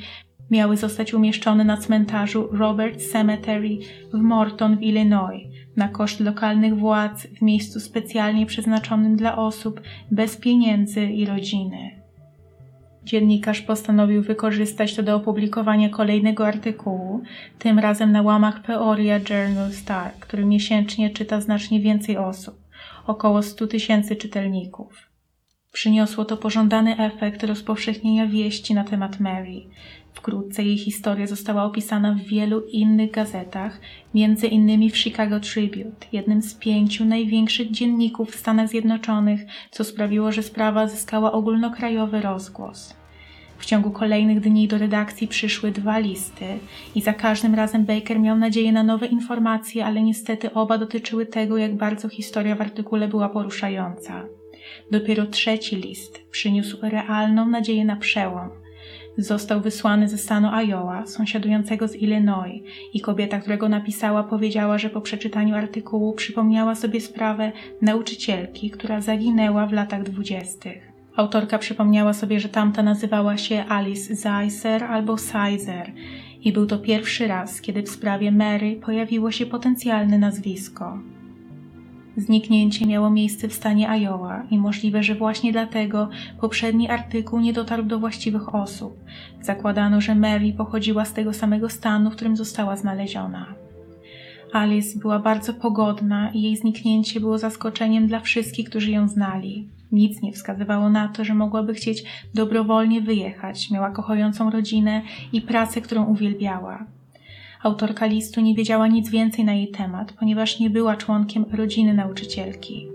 miały 0.51 0.77
zostać 0.77 1.13
umieszczone 1.13 1.63
na 1.63 1.77
cmentarzu 1.77 2.47
Robert 2.51 3.01
Cemetery 3.11 3.77
w 4.13 4.17
Morton 4.17 4.77
w 4.77 4.81
Illinois 4.81 5.41
na 5.75 5.87
koszt 5.87 6.19
lokalnych 6.19 6.77
władz 6.77 7.27
w 7.27 7.41
miejscu 7.41 7.79
specjalnie 7.79 8.45
przeznaczonym 8.45 9.15
dla 9.15 9.37
osób 9.37 9.81
bez 10.11 10.37
pieniędzy 10.37 11.05
i 11.05 11.25
rodziny. 11.25 11.94
Dziennikarz 13.05 13.61
postanowił 13.61 14.23
wykorzystać 14.23 14.95
to 14.95 15.03
do 15.03 15.15
opublikowania 15.15 15.89
kolejnego 15.89 16.47
artykułu, 16.47 17.23
tym 17.59 17.79
razem 17.79 18.11
na 18.11 18.21
łamach 18.21 18.61
Peoria 18.61 19.19
Journal 19.29 19.71
Star, 19.71 20.11
który 20.19 20.45
miesięcznie 20.45 21.09
czyta 21.09 21.41
znacznie 21.41 21.79
więcej 21.79 22.17
osób, 22.17 22.55
około 23.07 23.43
100 23.43 23.67
tysięcy 23.67 24.15
czytelników. 24.15 25.09
Przyniosło 25.71 26.25
to 26.25 26.37
pożądany 26.37 26.97
efekt 26.97 27.43
rozpowszechnienia 27.43 28.27
wieści 28.27 28.73
na 28.73 28.83
temat 28.83 29.19
Mary. 29.19 29.61
Wkrótce 30.15 30.63
jej 30.63 30.77
historia 30.77 31.27
została 31.27 31.63
opisana 31.63 32.13
w 32.13 32.27
wielu 32.27 32.61
innych 32.61 33.11
gazetach, 33.11 33.79
między 34.13 34.47
innymi 34.47 34.89
w 34.89 34.97
Chicago 34.97 35.39
Tribune, 35.39 35.91
jednym 36.11 36.41
z 36.41 36.53
pięciu 36.53 37.05
największych 37.05 37.71
dzienników 37.71 38.31
w 38.31 38.39
Stanach 38.39 38.69
Zjednoczonych, 38.69 39.41
co 39.71 39.83
sprawiło, 39.83 40.31
że 40.31 40.43
sprawa 40.43 40.87
zyskała 40.87 41.31
ogólnokrajowy 41.31 42.21
rozgłos. 42.21 42.95
W 43.57 43.65
ciągu 43.65 43.91
kolejnych 43.91 44.39
dni 44.39 44.67
do 44.67 44.77
redakcji 44.77 45.27
przyszły 45.27 45.71
dwa 45.71 45.99
listy 45.99 46.45
i 46.95 47.01
za 47.01 47.13
każdym 47.13 47.55
razem 47.55 47.85
Baker 47.85 48.19
miał 48.19 48.37
nadzieję 48.37 48.71
na 48.71 48.83
nowe 48.83 49.05
informacje, 49.05 49.85
ale 49.85 50.01
niestety 50.01 50.53
oba 50.53 50.77
dotyczyły 50.77 51.25
tego, 51.25 51.57
jak 51.57 51.75
bardzo 51.75 52.09
historia 52.09 52.55
w 52.55 52.61
artykule 52.61 53.07
była 53.07 53.29
poruszająca. 53.29 54.25
Dopiero 54.91 55.25
trzeci 55.25 55.75
list 55.75 56.23
przyniósł 56.31 56.77
realną 56.81 57.45
nadzieję 57.49 57.85
na 57.85 57.95
przełom. 57.95 58.64
Został 59.17 59.61
wysłany 59.61 60.07
ze 60.07 60.17
stanu 60.17 60.47
Iowa, 60.47 61.05
sąsiadującego 61.05 61.87
z 61.87 61.95
Illinois, 61.95 62.61
i 62.93 63.01
kobieta, 63.01 63.39
która 63.39 63.57
go 63.57 63.69
napisała, 63.69 64.23
powiedziała, 64.23 64.77
że 64.77 64.89
po 64.89 65.01
przeczytaniu 65.01 65.55
artykułu 65.55 66.13
przypomniała 66.13 66.75
sobie 66.75 67.01
sprawę 67.01 67.51
nauczycielki, 67.81 68.71
która 68.71 69.01
zaginęła 69.01 69.67
w 69.67 69.73
latach 69.73 70.03
dwudziestych. 70.03 70.91
Autorka 71.15 71.57
przypomniała 71.57 72.13
sobie, 72.13 72.39
że 72.39 72.49
tamta 72.49 72.83
nazywała 72.83 73.37
się 73.37 73.65
Alice 73.69 74.15
Zeiser 74.15 74.83
albo 74.83 75.17
Sizer 75.17 75.91
i 76.41 76.53
był 76.53 76.65
to 76.65 76.77
pierwszy 76.77 77.27
raz, 77.27 77.61
kiedy 77.61 77.83
w 77.83 77.89
sprawie 77.89 78.31
Mary 78.31 78.79
pojawiło 78.85 79.31
się 79.31 79.45
potencjalne 79.45 80.17
nazwisko. 80.17 80.99
Zniknięcie 82.17 82.85
miało 82.85 83.09
miejsce 83.09 83.47
w 83.47 83.53
stanie 83.53 83.89
Iowa 83.89 84.43
i 84.51 84.57
możliwe, 84.57 85.03
że 85.03 85.15
właśnie 85.15 85.51
dlatego 85.51 86.09
poprzedni 86.41 86.89
artykuł 86.89 87.39
nie 87.39 87.53
dotarł 87.53 87.83
do 87.83 87.99
właściwych 87.99 88.55
osób. 88.55 88.99
Zakładano, 89.41 90.01
że 90.01 90.15
Mary 90.15 90.53
pochodziła 90.53 91.05
z 91.05 91.13
tego 91.13 91.33
samego 91.33 91.69
stanu, 91.69 92.11
w 92.11 92.15
którym 92.15 92.37
została 92.37 92.75
znaleziona. 92.75 93.55
Alice 94.53 94.99
była 94.99 95.19
bardzo 95.19 95.53
pogodna 95.53 96.31
i 96.31 96.41
jej 96.41 96.57
zniknięcie 96.57 97.19
było 97.19 97.37
zaskoczeniem 97.37 98.07
dla 98.07 98.19
wszystkich, 98.19 98.69
którzy 98.69 98.91
ją 98.91 99.07
znali. 99.07 99.69
Nic 99.91 100.21
nie 100.21 100.31
wskazywało 100.31 100.89
na 100.89 101.07
to, 101.07 101.23
że 101.23 101.33
mogłaby 101.33 101.73
chcieć 101.73 102.03
dobrowolnie 102.33 103.01
wyjechać. 103.01 103.71
Miała 103.71 103.91
kochającą 103.91 104.51
rodzinę 104.51 105.01
i 105.33 105.41
pracę, 105.41 105.81
którą 105.81 106.05
uwielbiała. 106.05 106.85
Autorka 107.65 108.05
listu 108.05 108.41
nie 108.41 108.55
wiedziała 108.55 108.87
nic 108.87 109.09
więcej 109.09 109.45
na 109.45 109.53
jej 109.53 109.67
temat, 109.67 110.13
ponieważ 110.13 110.59
nie 110.59 110.69
była 110.69 110.95
członkiem 110.95 111.45
rodziny 111.51 111.93
nauczycielki. 111.93 112.87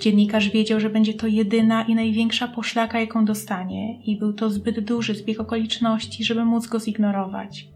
Dziennikarz 0.00 0.50
wiedział, 0.50 0.80
że 0.80 0.90
będzie 0.90 1.14
to 1.14 1.26
jedyna 1.26 1.82
i 1.82 1.94
największa 1.94 2.48
poszlaka, 2.48 3.00
jaką 3.00 3.24
dostanie, 3.24 4.02
i 4.02 4.16
był 4.16 4.32
to 4.32 4.50
zbyt 4.50 4.80
duży 4.80 5.14
zbieg 5.14 5.40
okoliczności, 5.40 6.24
żeby 6.24 6.44
móc 6.44 6.66
go 6.66 6.80
zignorować. 6.80 7.68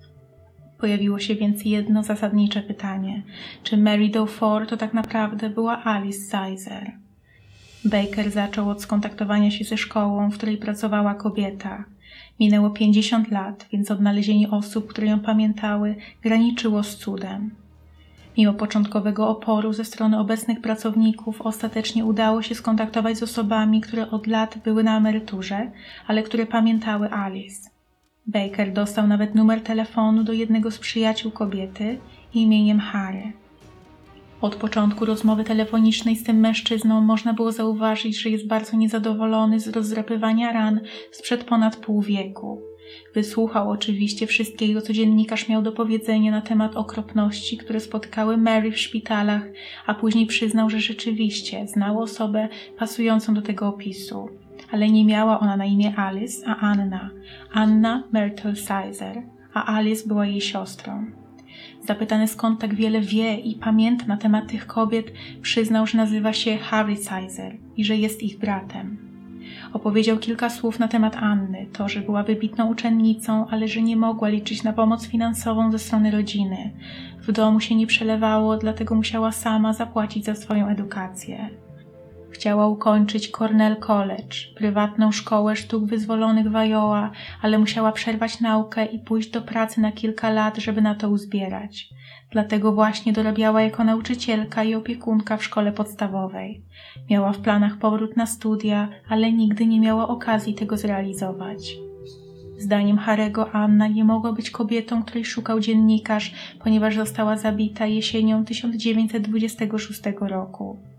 Pojawiło 0.78 1.18
się 1.18 1.34
więc 1.34 1.64
jedno 1.64 2.02
zasadnicze 2.02 2.62
pytanie: 2.62 3.22
czy 3.62 3.76
Mary 3.76 4.10
Ford 4.26 4.70
to 4.70 4.76
tak 4.76 4.94
naprawdę 4.94 5.50
była 5.50 5.84
Alice 5.84 6.18
Sizer? 6.18 6.92
Baker 7.84 8.30
zaczął 8.30 8.70
od 8.70 8.82
skontaktowania 8.82 9.50
się 9.50 9.64
ze 9.64 9.76
szkołą, 9.76 10.30
w 10.30 10.36
której 10.36 10.56
pracowała 10.56 11.14
kobieta. 11.14 11.84
Minęło 12.40 12.70
50 12.70 13.30
lat, 13.30 13.66
więc 13.72 13.90
odnalezienie 13.90 14.50
osób, 14.50 14.86
które 14.90 15.06
ją 15.06 15.20
pamiętały, 15.20 15.96
graniczyło 16.22 16.82
z 16.82 16.96
cudem. 16.96 17.50
Mimo 18.38 18.54
początkowego 18.54 19.28
oporu 19.28 19.72
ze 19.72 19.84
strony 19.84 20.18
obecnych 20.18 20.60
pracowników, 20.60 21.40
ostatecznie 21.40 22.04
udało 22.04 22.42
się 22.42 22.54
skontaktować 22.54 23.18
z 23.18 23.22
osobami, 23.22 23.80
które 23.80 24.10
od 24.10 24.26
lat 24.26 24.58
były 24.64 24.84
na 24.84 24.96
emeryturze, 24.96 25.70
ale 26.06 26.22
które 26.22 26.46
pamiętały 26.46 27.10
Alice. 27.10 27.70
Baker 28.26 28.72
dostał 28.72 29.06
nawet 29.06 29.34
numer 29.34 29.60
telefonu 29.60 30.24
do 30.24 30.32
jednego 30.32 30.70
z 30.70 30.78
przyjaciół 30.78 31.32
kobiety 31.32 31.98
imieniem 32.34 32.80
Harry. 32.80 33.41
Od 34.42 34.56
początku 34.56 35.04
rozmowy 35.04 35.44
telefonicznej 35.44 36.16
z 36.16 36.24
tym 36.24 36.36
mężczyzną 36.36 37.00
można 37.00 37.34
było 37.34 37.52
zauważyć, 37.52 38.22
że 38.22 38.30
jest 38.30 38.46
bardzo 38.46 38.76
niezadowolony 38.76 39.60
z 39.60 39.68
rozdrapywania 39.68 40.52
ran 40.52 40.80
sprzed 41.10 41.44
ponad 41.44 41.76
pół 41.76 42.02
wieku. 42.02 42.62
Wysłuchał 43.14 43.70
oczywiście 43.70 44.26
wszystkiego, 44.26 44.80
co 44.82 44.92
dziennikarz 44.92 45.48
miał 45.48 45.62
do 45.62 45.72
powiedzenia 45.72 46.30
na 46.30 46.40
temat 46.40 46.76
okropności, 46.76 47.58
które 47.58 47.80
spotkały 47.80 48.36
Mary 48.36 48.72
w 48.72 48.78
szpitalach, 48.78 49.42
a 49.86 49.94
później 49.94 50.26
przyznał, 50.26 50.70
że 50.70 50.80
rzeczywiście 50.80 51.66
znał 51.66 52.00
osobę 52.00 52.48
pasującą 52.78 53.34
do 53.34 53.42
tego 53.42 53.68
opisu. 53.68 54.28
Ale 54.70 54.90
nie 54.90 55.04
miała 55.04 55.40
ona 55.40 55.56
na 55.56 55.64
imię 55.64 55.94
Alice, 55.96 56.46
a 56.46 56.56
Anna. 56.56 57.10
Anna 57.52 58.02
Myrtle 58.12 58.56
Sizer, 58.56 59.22
a 59.54 59.76
Alice 59.76 60.08
była 60.08 60.26
jej 60.26 60.40
siostrą. 60.40 61.21
Zapytany 61.86 62.28
skąd 62.28 62.60
tak 62.60 62.74
wiele 62.74 63.00
wie 63.00 63.36
i 63.36 63.54
pamięta 63.54 64.06
na 64.06 64.16
temat 64.16 64.48
tych 64.48 64.66
kobiet, 64.66 65.12
przyznał, 65.42 65.86
że 65.86 65.98
nazywa 65.98 66.32
się 66.32 66.56
Harry 66.56 66.96
Sizer 66.96 67.56
i 67.76 67.84
że 67.84 67.96
jest 67.96 68.22
ich 68.22 68.38
bratem. 68.38 69.12
Opowiedział 69.72 70.18
kilka 70.18 70.50
słów 70.50 70.78
na 70.78 70.88
temat 70.88 71.16
Anny, 71.16 71.66
to, 71.72 71.88
że 71.88 72.00
była 72.00 72.22
wybitną 72.22 72.70
uczennicą, 72.70 73.46
ale 73.48 73.68
że 73.68 73.82
nie 73.82 73.96
mogła 73.96 74.28
liczyć 74.28 74.62
na 74.62 74.72
pomoc 74.72 75.06
finansową 75.06 75.72
ze 75.72 75.78
strony 75.78 76.10
rodziny. 76.10 76.70
W 77.20 77.32
domu 77.32 77.60
się 77.60 77.74
nie 77.74 77.86
przelewało, 77.86 78.56
dlatego 78.56 78.94
musiała 78.94 79.32
sama 79.32 79.72
zapłacić 79.72 80.24
za 80.24 80.34
swoją 80.34 80.68
edukację. 80.68 81.61
Chciała 82.32 82.66
ukończyć 82.66 83.30
Cornell 83.30 83.76
College, 83.76 84.36
prywatną 84.56 85.12
szkołę 85.12 85.56
sztuk 85.56 85.84
wyzwolonych 85.84 86.50
w 86.50 86.56
Iowa, 86.56 87.10
ale 87.42 87.58
musiała 87.58 87.92
przerwać 87.92 88.40
naukę 88.40 88.86
i 88.86 88.98
pójść 88.98 89.30
do 89.30 89.42
pracy 89.42 89.80
na 89.80 89.92
kilka 89.92 90.30
lat, 90.30 90.56
żeby 90.56 90.82
na 90.82 90.94
to 90.94 91.10
uzbierać. 91.10 91.88
Dlatego 92.30 92.72
właśnie 92.72 93.12
dorabiała 93.12 93.62
jako 93.62 93.84
nauczycielka 93.84 94.64
i 94.64 94.74
opiekunka 94.74 95.36
w 95.36 95.44
szkole 95.44 95.72
podstawowej. 95.72 96.62
Miała 97.10 97.32
w 97.32 97.38
planach 97.38 97.78
powrót 97.78 98.16
na 98.16 98.26
studia, 98.26 98.88
ale 99.08 99.32
nigdy 99.32 99.66
nie 99.66 99.80
miała 99.80 100.08
okazji 100.08 100.54
tego 100.54 100.76
zrealizować. 100.76 101.76
Zdaniem 102.58 102.98
Harego 102.98 103.52
Anna 103.52 103.88
nie 103.88 104.04
mogła 104.04 104.32
być 104.32 104.50
kobietą, 104.50 105.02
której 105.02 105.24
szukał 105.24 105.60
dziennikarz, 105.60 106.34
ponieważ 106.64 106.96
została 106.96 107.36
zabita 107.36 107.86
jesienią 107.86 108.44
1926 108.44 110.02
roku. 110.20 110.91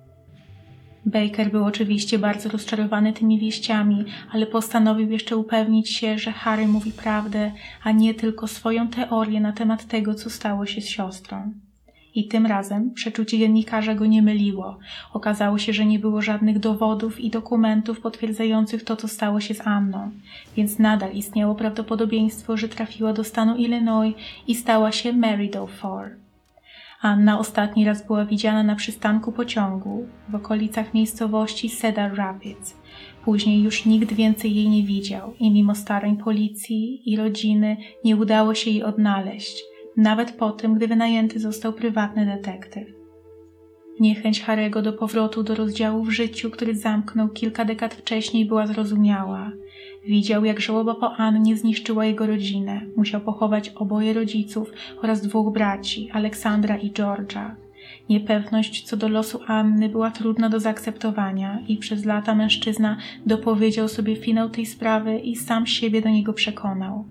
Baker 1.05 1.51
był 1.51 1.65
oczywiście 1.65 2.19
bardzo 2.19 2.49
rozczarowany 2.49 3.13
tymi 3.13 3.39
wieściami, 3.39 4.05
ale 4.31 4.45
postanowił 4.45 5.11
jeszcze 5.11 5.37
upewnić 5.37 5.89
się, 5.89 6.17
że 6.17 6.31
Harry 6.31 6.67
mówi 6.67 6.91
prawdę, 6.91 7.51
a 7.83 7.91
nie 7.91 8.13
tylko 8.13 8.47
swoją 8.47 8.87
teorię 8.87 9.39
na 9.39 9.53
temat 9.53 9.85
tego, 9.85 10.15
co 10.15 10.29
stało 10.29 10.65
się 10.65 10.81
z 10.81 10.89
siostrą. 10.89 11.53
I 12.15 12.27
tym 12.27 12.45
razem 12.45 12.91
przeczucie 12.91 13.39
dziennikarza 13.39 13.95
go 13.95 14.05
nie 14.05 14.21
myliło. 14.21 14.79
Okazało 15.13 15.57
się, 15.57 15.73
że 15.73 15.85
nie 15.85 15.99
było 15.99 16.21
żadnych 16.21 16.59
dowodów 16.59 17.19
i 17.19 17.29
dokumentów 17.29 17.99
potwierdzających 18.01 18.83
to, 18.83 18.95
co 18.95 19.07
stało 19.07 19.39
się 19.39 19.53
z 19.53 19.67
Anną, 19.67 20.11
więc 20.57 20.79
nadal 20.79 21.13
istniało 21.13 21.55
prawdopodobieństwo, 21.55 22.57
że 22.57 22.69
trafiła 22.69 23.13
do 23.13 23.23
stanu 23.23 23.55
Illinois 23.55 24.15
i 24.47 24.55
stała 24.55 24.91
się 24.91 25.13
Mary 25.13 25.49
Ford. 25.67 26.22
Anna 27.03 27.39
ostatni 27.39 27.85
raz 27.85 28.07
była 28.07 28.25
widziana 28.25 28.63
na 28.63 28.75
przystanku 28.75 29.31
pociągu 29.31 30.07
w 30.29 30.35
okolicach 30.35 30.93
miejscowości 30.93 31.69
Cedar 31.69 32.15
Rapids. 32.15 32.77
Później 33.25 33.63
już 33.63 33.85
nikt 33.85 34.13
więcej 34.13 34.55
jej 34.55 34.69
nie 34.69 34.83
widział 34.83 35.33
i 35.39 35.51
mimo 35.51 35.75
starań 35.75 36.17
policji 36.17 37.11
i 37.11 37.17
rodziny 37.17 37.77
nie 38.05 38.15
udało 38.15 38.53
się 38.53 38.71
jej 38.71 38.83
odnaleźć, 38.83 39.63
nawet 39.97 40.31
po 40.31 40.51
tym, 40.51 40.73
gdy 40.73 40.87
wynajęty 40.87 41.39
został 41.39 41.73
prywatny 41.73 42.25
detektyw. 42.25 42.87
Niechęć 43.99 44.41
Harego 44.41 44.81
do 44.81 44.93
powrotu 44.93 45.43
do 45.43 45.55
rozdziału 45.55 46.03
w 46.03 46.11
życiu, 46.11 46.51
który 46.51 46.75
zamknął 46.75 47.29
kilka 47.29 47.65
dekad 47.65 47.93
wcześniej, 47.93 48.45
była 48.45 48.67
zrozumiała. 48.67 49.51
Widział, 50.05 50.45
jak 50.45 50.59
żałoba 50.59 50.95
po 50.95 51.15
Annie 51.15 51.57
zniszczyła 51.57 52.05
jego 52.05 52.27
rodzinę. 52.27 52.81
Musiał 52.95 53.21
pochować 53.21 53.69
oboje 53.69 54.13
rodziców 54.13 54.71
oraz 55.01 55.21
dwóch 55.21 55.53
braci, 55.53 56.11
Aleksandra 56.11 56.77
i 56.77 56.91
Georgia. 56.91 57.55
Niepewność 58.09 58.83
co 58.83 58.97
do 58.97 59.07
losu 59.07 59.39
Anny 59.47 59.89
była 59.89 60.11
trudna 60.11 60.49
do 60.49 60.59
zaakceptowania 60.59 61.59
i 61.67 61.77
przez 61.77 62.05
lata 62.05 62.35
mężczyzna 62.35 62.97
dopowiedział 63.25 63.87
sobie 63.87 64.15
finał 64.15 64.49
tej 64.49 64.65
sprawy 64.65 65.19
i 65.19 65.35
sam 65.35 65.67
siebie 65.67 66.01
do 66.01 66.09
niego 66.09 66.33
przekonał. 66.33 67.05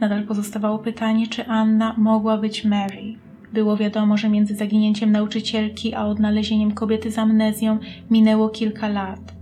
Nadal 0.00 0.24
pozostawało 0.24 0.78
pytanie, 0.78 1.26
czy 1.26 1.46
Anna 1.46 1.94
mogła 1.98 2.38
być 2.38 2.64
Mary. 2.64 3.14
Było 3.52 3.76
wiadomo, 3.76 4.16
że 4.16 4.28
między 4.28 4.54
zaginięciem 4.54 5.12
nauczycielki 5.12 5.94
a 5.94 6.06
odnalezieniem 6.06 6.72
kobiety 6.72 7.10
z 7.10 7.18
amnezją 7.18 7.78
minęło 8.10 8.48
kilka 8.48 8.88
lat. 8.88 9.39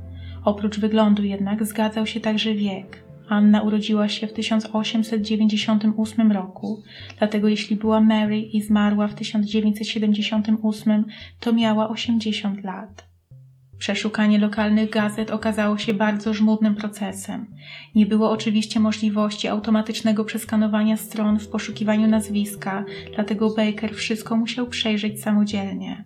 Oprócz 0.48 0.78
wyglądu 0.78 1.24
jednak 1.24 1.64
zgadzał 1.64 2.06
się 2.06 2.20
także 2.20 2.54
wiek. 2.54 3.02
Anna 3.28 3.62
urodziła 3.62 4.08
się 4.08 4.26
w 4.26 4.32
1898 4.32 6.32
roku, 6.32 6.82
dlatego 7.18 7.48
jeśli 7.48 7.76
była 7.76 8.00
Mary 8.00 8.40
i 8.40 8.62
zmarła 8.62 9.08
w 9.08 9.14
1978, 9.14 11.04
to 11.40 11.52
miała 11.52 11.88
80 11.88 12.64
lat. 12.64 13.08
Przeszukanie 13.78 14.38
lokalnych 14.38 14.90
gazet 14.90 15.30
okazało 15.30 15.78
się 15.78 15.94
bardzo 15.94 16.34
żmudnym 16.34 16.74
procesem. 16.74 17.46
Nie 17.94 18.06
było 18.06 18.30
oczywiście 18.30 18.80
możliwości 18.80 19.48
automatycznego 19.48 20.24
przeskanowania 20.24 20.96
stron 20.96 21.38
w 21.38 21.48
poszukiwaniu 21.48 22.08
nazwiska, 22.08 22.84
dlatego 23.14 23.54
Baker 23.54 23.94
wszystko 23.94 24.36
musiał 24.36 24.66
przejrzeć 24.66 25.22
samodzielnie. 25.22 26.04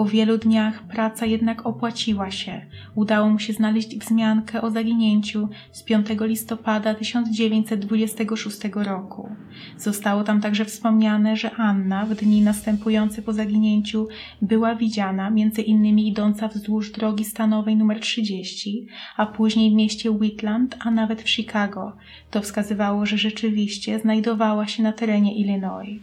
Po 0.00 0.04
wielu 0.04 0.38
dniach 0.38 0.82
praca 0.82 1.26
jednak 1.26 1.66
opłaciła 1.66 2.30
się. 2.30 2.60
Udało 2.94 3.30
mu 3.30 3.38
się 3.38 3.52
znaleźć 3.52 3.98
wzmiankę 3.98 4.62
o 4.62 4.70
zaginięciu 4.70 5.48
z 5.72 5.82
5 5.82 6.06
listopada 6.20 6.94
1926 6.94 8.60
roku. 8.74 9.28
Zostało 9.76 10.24
tam 10.24 10.40
także 10.40 10.64
wspomniane, 10.64 11.36
że 11.36 11.50
Anna 11.50 12.06
w 12.06 12.14
dni 12.14 12.42
następujące 12.42 13.22
po 13.22 13.32
zaginięciu 13.32 14.08
była 14.42 14.74
widziana 14.74 15.30
między 15.30 15.62
innymi 15.62 16.08
idąca 16.08 16.48
wzdłuż 16.48 16.92
drogi 16.92 17.24
stanowej 17.24 17.74
nr 17.74 18.00
30, 18.00 18.86
a 19.16 19.26
później 19.26 19.70
w 19.70 19.74
mieście 19.74 20.10
Whitland, 20.10 20.76
a 20.78 20.90
nawet 20.90 21.22
w 21.22 21.30
Chicago. 21.30 21.96
To 22.30 22.40
wskazywało, 22.40 23.06
że 23.06 23.18
rzeczywiście 23.18 23.98
znajdowała 23.98 24.66
się 24.66 24.82
na 24.82 24.92
terenie 24.92 25.34
Illinois. 25.34 26.00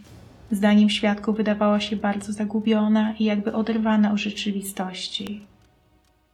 Zdaniem 0.50 0.90
świadków 0.90 1.36
wydawała 1.36 1.80
się 1.80 1.96
bardzo 1.96 2.32
zagubiona 2.32 3.14
i 3.18 3.24
jakby 3.24 3.52
oderwana 3.52 4.12
od 4.12 4.18
rzeczywistości. 4.18 5.40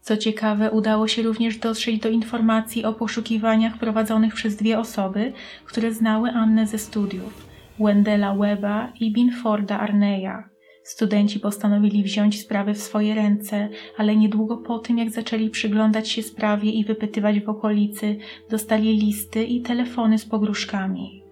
Co 0.00 0.16
ciekawe, 0.16 0.70
udało 0.70 1.08
się 1.08 1.22
również 1.22 1.58
dotrzeć 1.58 2.00
do 2.00 2.08
informacji 2.08 2.84
o 2.84 2.92
poszukiwaniach 2.92 3.78
prowadzonych 3.78 4.34
przez 4.34 4.56
dwie 4.56 4.78
osoby, 4.78 5.32
które 5.64 5.92
znały 5.92 6.30
Annę 6.30 6.66
ze 6.66 6.78
studiów 6.78 7.46
Wendella 7.78 8.34
Weba 8.34 8.92
i 9.00 9.12
Binforda 9.12 9.80
Arneya. 9.80 10.44
Studenci 10.84 11.40
postanowili 11.40 12.02
wziąć 12.02 12.40
sprawę 12.40 12.74
w 12.74 12.82
swoje 12.82 13.14
ręce, 13.14 13.68
ale 13.98 14.16
niedługo 14.16 14.56
po 14.56 14.78
tym, 14.78 14.98
jak 14.98 15.10
zaczęli 15.10 15.50
przyglądać 15.50 16.08
się 16.08 16.22
sprawie 16.22 16.70
i 16.70 16.84
wypytywać 16.84 17.40
w 17.40 17.48
okolicy, 17.48 18.16
dostali 18.50 18.96
listy 18.96 19.44
i 19.44 19.60
telefony 19.60 20.18
z 20.18 20.24
pogróżkami. 20.24 21.23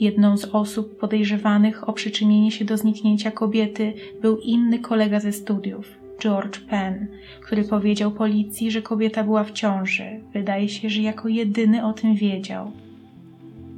Jedną 0.00 0.36
z 0.36 0.44
osób 0.44 0.98
podejrzewanych 0.98 1.88
o 1.88 1.92
przyczynienie 1.92 2.50
się 2.50 2.64
do 2.64 2.76
zniknięcia 2.76 3.30
kobiety 3.30 3.94
był 4.22 4.36
inny 4.36 4.78
kolega 4.78 5.20
ze 5.20 5.32
studiów, 5.32 5.86
George 6.20 6.60
Penn, 6.60 7.06
który 7.40 7.64
powiedział 7.64 8.12
policji, 8.12 8.70
że 8.70 8.82
kobieta 8.82 9.24
była 9.24 9.44
w 9.44 9.52
ciąży. 9.52 10.20
Wydaje 10.32 10.68
się, 10.68 10.90
że 10.90 11.00
jako 11.00 11.28
jedyny 11.28 11.86
o 11.86 11.92
tym 11.92 12.14
wiedział. 12.14 12.72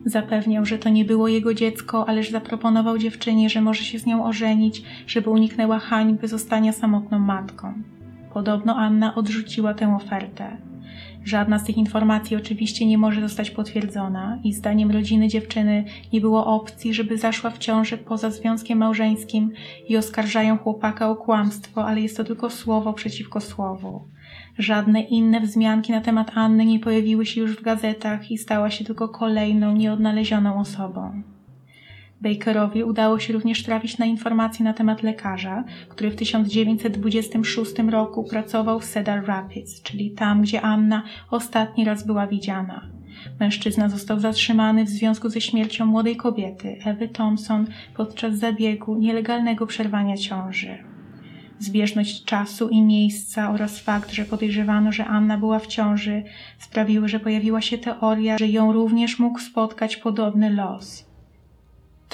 Zapewniał, 0.05 0.65
że 0.65 0.79
to 0.79 0.88
nie 0.88 1.05
było 1.05 1.29
jego 1.29 1.55
dziecko, 1.55 2.09
ależ 2.09 2.31
zaproponował 2.31 2.99
dziewczynie, 2.99 3.51
że 3.51 3.61
może 3.61 3.85
się 3.85 3.99
z 3.99 4.07
nią 4.07 4.25
ożenić, 4.25 4.83
żeby 5.07 5.31
uniknęła 5.31 5.79
hańby 5.79 6.29
zostania 6.29 6.73
samotną 6.73 7.19
matką. 7.19 7.73
Podobno 8.35 8.77
Anna 8.77 9.15
odrzuciła 9.15 9.75
tę 9.75 9.97
ofertę. 9.97 10.57
Żadna 11.25 11.59
z 11.59 11.65
tych 11.65 11.77
informacji 11.77 12.37
oczywiście 12.37 12.87
nie 12.87 12.99
może 12.99 13.21
zostać 13.21 13.51
potwierdzona 13.51 14.39
i 14.45 14.53
zdaniem 14.53 14.91
rodziny 14.91 15.29
dziewczyny 15.29 15.85
nie 16.13 16.21
było 16.21 16.47
opcji, 16.47 16.95
żeby 16.95 17.19
zaszła 17.19 17.51
w 17.51 17.59
ciąży 17.59 17.99
poza 17.99 18.31
związkiem 18.31 18.79
małżeńskim 18.79 19.53
i 19.89 19.97
oskarżają 19.97 20.59
chłopaka 20.59 21.11
o 21.11 21.17
kłamstwo, 21.17 21.87
ale 21.87 22.01
jest 22.01 22.17
to 22.17 22.25
tylko 22.25 22.51
słowo 22.51 22.93
przeciwko 22.93 23.41
słowu. 23.41 24.03
Żadne 24.59 25.03
inne 25.03 25.41
wzmianki 25.41 25.93
na 25.93 26.01
temat 26.01 26.31
Anny 26.35 26.65
nie 26.65 26.81
pojawiły 26.81 27.27
się 27.27 27.41
już 27.41 27.57
w 27.57 27.63
gazetach 27.63 28.31
i 28.31 28.39
stała 28.39 28.71
się 28.71 28.85
tylko 28.85 29.09
kolejną 29.09 29.77
nieodnalezioną 29.77 30.61
osobą. 30.61 31.23
Bakerowi 32.25 32.85
udało 32.85 33.19
się 33.19 33.33
również 33.33 33.63
trafić 33.63 33.99
na 33.99 34.07
informacje 34.07 34.65
na 34.65 34.73
temat 34.73 35.03
lekarza, 35.03 35.65
który 35.89 36.11
w 36.11 36.17
1926 36.17 37.73
roku 37.91 38.25
pracował 38.25 38.81
w 38.81 38.85
Cedar 38.85 39.27
Rapids, 39.27 39.83
czyli 39.83 40.11
tam, 40.11 40.43
gdzie 40.43 40.63
Anna 40.63 41.03
ostatni 41.31 41.85
raz 41.85 42.07
była 42.07 42.27
widziana. 42.27 42.87
Mężczyzna 43.41 43.89
został 43.89 44.21
zatrzymany 44.21 44.85
w 44.85 44.89
związku 44.89 45.29
ze 45.29 45.41
śmiercią 45.41 45.87
młodej 45.87 46.17
kobiety, 46.17 46.79
Ewy 46.85 47.09
Thompson, 47.09 47.67
podczas 47.97 48.39
zabiegu 48.39 48.97
nielegalnego 48.99 49.67
przerwania 49.67 50.17
ciąży. 50.17 50.79
Zbieżność 51.59 52.25
czasu 52.25 52.69
i 52.69 52.83
miejsca 52.83 53.51
oraz 53.51 53.81
fakt, 53.81 54.13
że 54.13 54.25
podejrzewano, 54.25 54.93
że 54.93 55.05
Anna 55.05 55.39
była 55.39 55.59
w 55.59 55.67
ciąży, 55.67 56.23
sprawiły, 56.59 57.09
że 57.09 57.21
pojawiła 57.21 57.61
się 57.61 57.79
teoria, 57.79 58.39
że 58.39 58.49
ją 58.49 58.73
również 58.73 59.19
mógł 59.19 59.39
spotkać 59.39 59.97
podobny 59.97 60.51
los. 60.51 61.13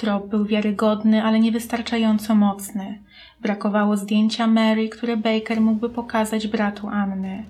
Trop 0.01 0.27
był 0.27 0.45
wiarygodny, 0.45 1.23
ale 1.23 1.39
niewystarczająco 1.39 2.35
mocny. 2.35 2.99
Brakowało 3.41 3.97
zdjęcia 3.97 4.47
Mary, 4.47 4.89
które 4.89 5.17
Baker 5.17 5.61
mógłby 5.61 5.89
pokazać 5.89 6.47
bratu 6.47 6.87
Anny. 6.87 7.43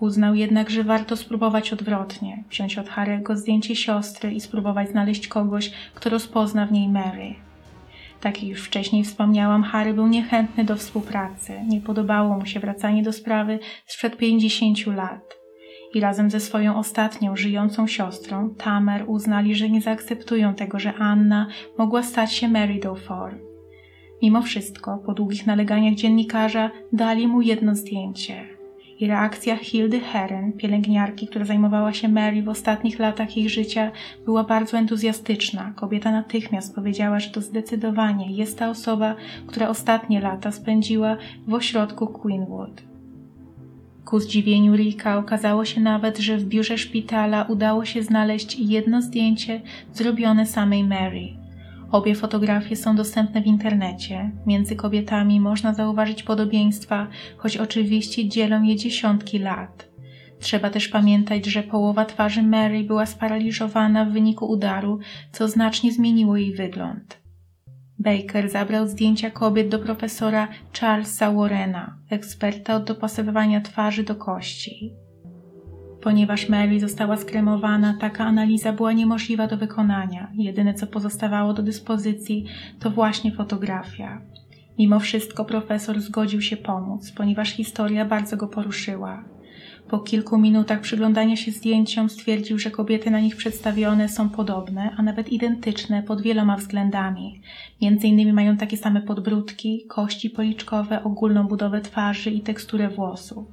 Uznał 0.00 0.34
jednak, 0.34 0.70
że 0.70 0.84
warto 0.84 1.16
spróbować 1.16 1.72
odwrotnie, 1.72 2.44
wziąć 2.50 2.78
od 2.78 2.88
Harego 2.88 3.36
zdjęcie 3.36 3.76
siostry 3.76 4.32
i 4.32 4.40
spróbować 4.40 4.88
znaleźć 4.88 5.28
kogoś, 5.28 5.72
kto 5.94 6.10
rozpozna 6.10 6.66
w 6.66 6.72
niej 6.72 6.88
Mary. 6.88 7.34
Tak 8.20 8.42
jak 8.42 8.50
już 8.50 8.62
wcześniej 8.62 9.04
wspomniałam, 9.04 9.62
Harry 9.62 9.94
był 9.94 10.06
niechętny 10.06 10.64
do 10.64 10.76
współpracy. 10.76 11.60
Nie 11.68 11.80
podobało 11.80 12.38
mu 12.38 12.46
się 12.46 12.60
wracanie 12.60 13.02
do 13.02 13.12
sprawy 13.12 13.58
sprzed 13.86 14.16
pięćdziesięciu 14.16 14.92
lat 14.92 15.45
i 15.96 16.00
razem 16.00 16.30
ze 16.30 16.40
swoją 16.40 16.76
ostatnią 16.76 17.36
żyjącą 17.36 17.86
siostrą, 17.86 18.50
Tamer, 18.50 19.04
uznali, 19.06 19.54
że 19.54 19.70
nie 19.70 19.80
zaakceptują 19.80 20.54
tego, 20.54 20.78
że 20.78 20.94
Anna 20.94 21.46
mogła 21.78 22.02
stać 22.02 22.32
się 22.32 22.48
Mary 22.48 22.74
Beaufort. 22.74 23.36
Mimo 24.22 24.42
wszystko, 24.42 24.98
po 25.06 25.14
długich 25.14 25.46
naleganiach 25.46 25.94
dziennikarza, 25.94 26.70
dali 26.92 27.28
mu 27.28 27.42
jedno 27.42 27.74
zdjęcie. 27.74 28.46
I 29.00 29.06
reakcja 29.06 29.56
Hildy 29.56 30.00
Herren, 30.00 30.52
pielęgniarki, 30.52 31.28
która 31.28 31.44
zajmowała 31.44 31.92
się 31.92 32.08
Mary 32.08 32.42
w 32.42 32.48
ostatnich 32.48 32.98
latach 32.98 33.36
jej 33.36 33.48
życia, 33.48 33.90
była 34.24 34.44
bardzo 34.44 34.78
entuzjastyczna. 34.78 35.72
Kobieta 35.76 36.12
natychmiast 36.12 36.74
powiedziała, 36.74 37.20
że 37.20 37.30
to 37.30 37.40
zdecydowanie 37.40 38.32
jest 38.32 38.58
ta 38.58 38.70
osoba, 38.70 39.14
która 39.46 39.68
ostatnie 39.68 40.20
lata 40.20 40.52
spędziła 40.52 41.16
w 41.46 41.54
ośrodku 41.54 42.06
Queenwood. 42.06 42.95
Ku 44.06 44.20
zdziwieniu 44.20 44.76
Rika 44.76 45.18
okazało 45.18 45.64
się 45.64 45.80
nawet, 45.80 46.18
że 46.18 46.36
w 46.36 46.44
biurze 46.44 46.78
szpitala 46.78 47.42
udało 47.42 47.84
się 47.84 48.02
znaleźć 48.02 48.58
jedno 48.58 49.02
zdjęcie 49.02 49.60
zrobione 49.92 50.46
samej 50.46 50.84
Mary. 50.84 51.28
Obie 51.90 52.14
fotografie 52.14 52.76
są 52.76 52.96
dostępne 52.96 53.42
w 53.42 53.46
internecie. 53.46 54.30
Między 54.46 54.76
kobietami 54.76 55.40
można 55.40 55.74
zauważyć 55.74 56.22
podobieństwa, 56.22 57.06
choć 57.36 57.56
oczywiście 57.56 58.28
dzielą 58.28 58.62
je 58.62 58.76
dziesiątki 58.76 59.38
lat. 59.38 59.88
Trzeba 60.40 60.70
też 60.70 60.88
pamiętać, 60.88 61.46
że 61.46 61.62
połowa 61.62 62.04
twarzy 62.04 62.42
Mary 62.42 62.84
była 62.84 63.06
sparaliżowana 63.06 64.04
w 64.04 64.12
wyniku 64.12 64.46
udaru, 64.50 64.98
co 65.32 65.48
znacznie 65.48 65.92
zmieniło 65.92 66.36
jej 66.36 66.54
wygląd. 66.54 67.25
Baker 67.98 68.50
zabrał 68.50 68.88
zdjęcia 68.88 69.30
kobiet 69.30 69.68
do 69.68 69.78
profesora 69.78 70.48
Charlesa 70.80 71.32
Warrena, 71.32 71.96
eksperta 72.10 72.76
od 72.76 72.84
dopasowywania 72.84 73.60
twarzy 73.60 74.02
do 74.02 74.14
kości. 74.14 74.92
Ponieważ 76.02 76.48
Mary 76.48 76.80
została 76.80 77.16
skremowana, 77.16 77.96
taka 78.00 78.24
analiza 78.24 78.72
była 78.72 78.92
niemożliwa 78.92 79.46
do 79.46 79.56
wykonania. 79.56 80.30
Jedyne 80.34 80.74
co 80.74 80.86
pozostawało 80.86 81.52
do 81.52 81.62
dyspozycji 81.62 82.44
to 82.80 82.90
właśnie 82.90 83.32
fotografia. 83.32 84.20
Mimo 84.78 85.00
wszystko 85.00 85.44
profesor 85.44 86.00
zgodził 86.00 86.40
się 86.40 86.56
pomóc, 86.56 87.12
ponieważ 87.16 87.52
historia 87.52 88.04
bardzo 88.04 88.36
go 88.36 88.48
poruszyła. 88.48 89.35
Po 89.88 89.98
kilku 89.98 90.38
minutach 90.38 90.80
przyglądania 90.80 91.36
się 91.36 91.52
zdjęciom 91.52 92.08
stwierdził, 92.08 92.58
że 92.58 92.70
kobiety 92.70 93.10
na 93.10 93.20
nich 93.20 93.36
przedstawione 93.36 94.08
są 94.08 94.28
podobne, 94.28 94.90
a 94.96 95.02
nawet 95.02 95.32
identyczne 95.32 96.02
pod 96.02 96.22
wieloma 96.22 96.56
względami. 96.56 97.40
Między 97.82 98.06
innymi 98.06 98.32
mają 98.32 98.56
takie 98.56 98.76
same 98.76 99.00
podbródki, 99.02 99.84
kości 99.88 100.30
policzkowe, 100.30 101.04
ogólną 101.04 101.46
budowę 101.46 101.80
twarzy 101.80 102.30
i 102.30 102.40
teksturę 102.40 102.88
włosów. 102.88 103.46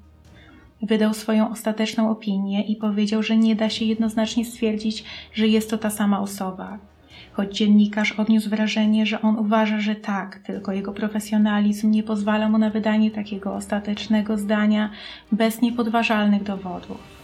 wydał 0.82 1.14
swoją 1.14 1.50
ostateczną 1.50 2.10
opinię 2.10 2.64
i 2.64 2.76
powiedział, 2.76 3.24
że 3.24 3.38
nie 3.38 3.56
da 3.56 3.70
się 3.70 3.86
jednoznacznie 3.86 4.46
stwierdzić, 4.46 5.04
że 5.34 5.48
jest 5.48 5.70
to 5.70 5.78
ta 5.78 5.90
sama 5.90 6.20
osoba. 6.20 6.93
Choć 7.34 7.58
dziennikarz 7.58 8.12
odniósł 8.12 8.50
wrażenie, 8.50 9.06
że 9.06 9.22
on 9.22 9.40
uważa, 9.40 9.80
że 9.80 9.96
tak, 9.96 10.40
tylko 10.40 10.74
jego 10.74 10.94
profesjonalizm 10.94 11.92
nie 11.92 12.04
pozwala 12.04 12.50
mu 12.50 12.58
na 12.58 12.70
wydanie 12.70 13.12
takiego 13.12 13.56
ostatecznego 13.56 14.38
zdania 14.38 14.90
bez 15.32 15.62
niepodważalnych 15.62 16.44
dowodów. 16.44 17.24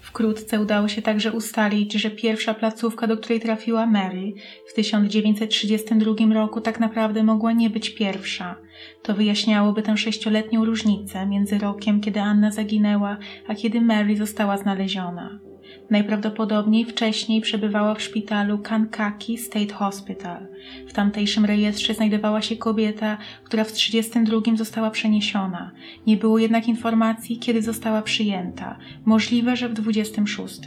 Wkrótce 0.00 0.60
udało 0.60 0.88
się 0.88 1.02
także 1.02 1.32
ustalić, 1.32 1.92
że 1.92 2.10
pierwsza 2.10 2.54
placówka, 2.54 3.06
do 3.06 3.16
której 3.16 3.40
trafiła 3.40 3.86
Mary 3.86 4.32
w 4.68 4.74
1932 4.74 6.34
roku, 6.34 6.60
tak 6.60 6.80
naprawdę 6.80 7.22
mogła 7.22 7.52
nie 7.52 7.70
być 7.70 7.90
pierwsza. 7.90 8.56
To 9.02 9.14
wyjaśniałoby 9.14 9.82
tę 9.82 9.96
sześcioletnią 9.96 10.64
różnicę 10.64 11.26
między 11.26 11.58
rokiem, 11.58 12.00
kiedy 12.00 12.20
Anna 12.20 12.50
zaginęła, 12.50 13.16
a 13.48 13.54
kiedy 13.54 13.80
Mary 13.80 14.16
została 14.16 14.56
znaleziona. 14.56 15.49
Najprawdopodobniej 15.90 16.84
wcześniej 16.84 17.40
przebywała 17.40 17.94
w 17.94 18.02
szpitalu 18.02 18.58
Kankaki 18.58 19.38
State 19.38 19.74
Hospital. 19.74 20.46
W 20.88 20.92
tamtejszym 20.92 21.44
rejestrze 21.44 21.94
znajdowała 21.94 22.42
się 22.42 22.56
kobieta, 22.56 23.18
która 23.44 23.64
w 23.64 23.72
32 23.72 24.40
została 24.56 24.90
przeniesiona. 24.90 25.70
Nie 26.06 26.16
było 26.16 26.38
jednak 26.38 26.68
informacji, 26.68 27.38
kiedy 27.38 27.62
została 27.62 28.02
przyjęta. 28.02 28.78
Możliwe, 29.04 29.56
że 29.56 29.68
w 29.68 29.72
26. 29.72 30.60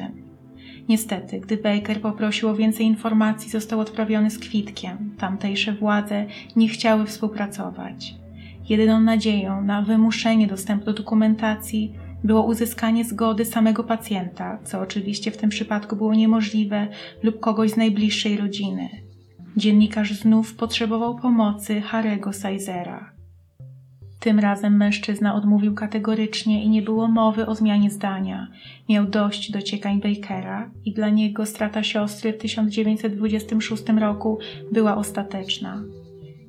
Niestety, 0.89 1.39
gdy 1.39 1.58
Baker 1.58 2.02
poprosił 2.02 2.50
o 2.50 2.56
więcej 2.56 2.86
informacji, 2.86 3.50
został 3.50 3.80
odprawiony 3.80 4.32
z 4.32 4.39
kwitkiem. 4.39 5.16
Tamtejsze 5.18 5.74
władze 5.74 6.26
nie 6.56 6.68
chciały 6.68 7.06
współpracować. 7.06 8.16
Jedyną 8.70 9.00
nadzieją 9.00 9.62
na 9.62 9.82
wymuszenie 9.82 10.48
dostępu 10.48 10.86
do 10.86 10.94
dokumentacji 10.94 11.94
było 12.24 12.44
uzyskanie 12.44 13.06
zgody 13.06 13.46
samego 13.46 13.84
pacjenta, 13.84 14.60
co 14.64 14.80
oczywiście 14.80 15.32
w 15.32 15.38
tym 15.38 15.50
przypadku 15.50 15.96
było 15.96 16.14
niemożliwe, 16.16 16.88
lub 17.24 17.40
kogoś 17.40 17.72
z 17.72 17.78
najbliższej 17.78 18.38
rodziny. 18.38 18.90
Dziennikarz 19.58 20.14
znów 20.14 20.56
potrzebował 20.56 21.16
pomocy 21.16 21.82
Harego 21.82 22.34
Sizera. 22.34 23.14
Tym 24.20 24.40
razem 24.40 24.78
mężczyzna 24.78 25.36
odmówił 25.36 25.76
kategorycznie 25.76 26.64
i 26.64 26.70
nie 26.70 26.82
było 26.82 27.08
mowy 27.08 27.46
o 27.46 27.56
zmianie 27.56 27.92
zdania. 27.92 28.48
Miał 28.90 29.06
dość 29.06 29.52
dociekań 29.52 30.02
Bakera 30.02 30.72
i 30.86 30.94
dla 30.94 31.10
niego 31.10 31.46
strata 31.46 31.84
siostry 31.84 32.34
w 32.34 32.38
1926 32.38 33.84
roku 34.00 34.40
była 34.72 34.98
ostateczna. 34.98 35.84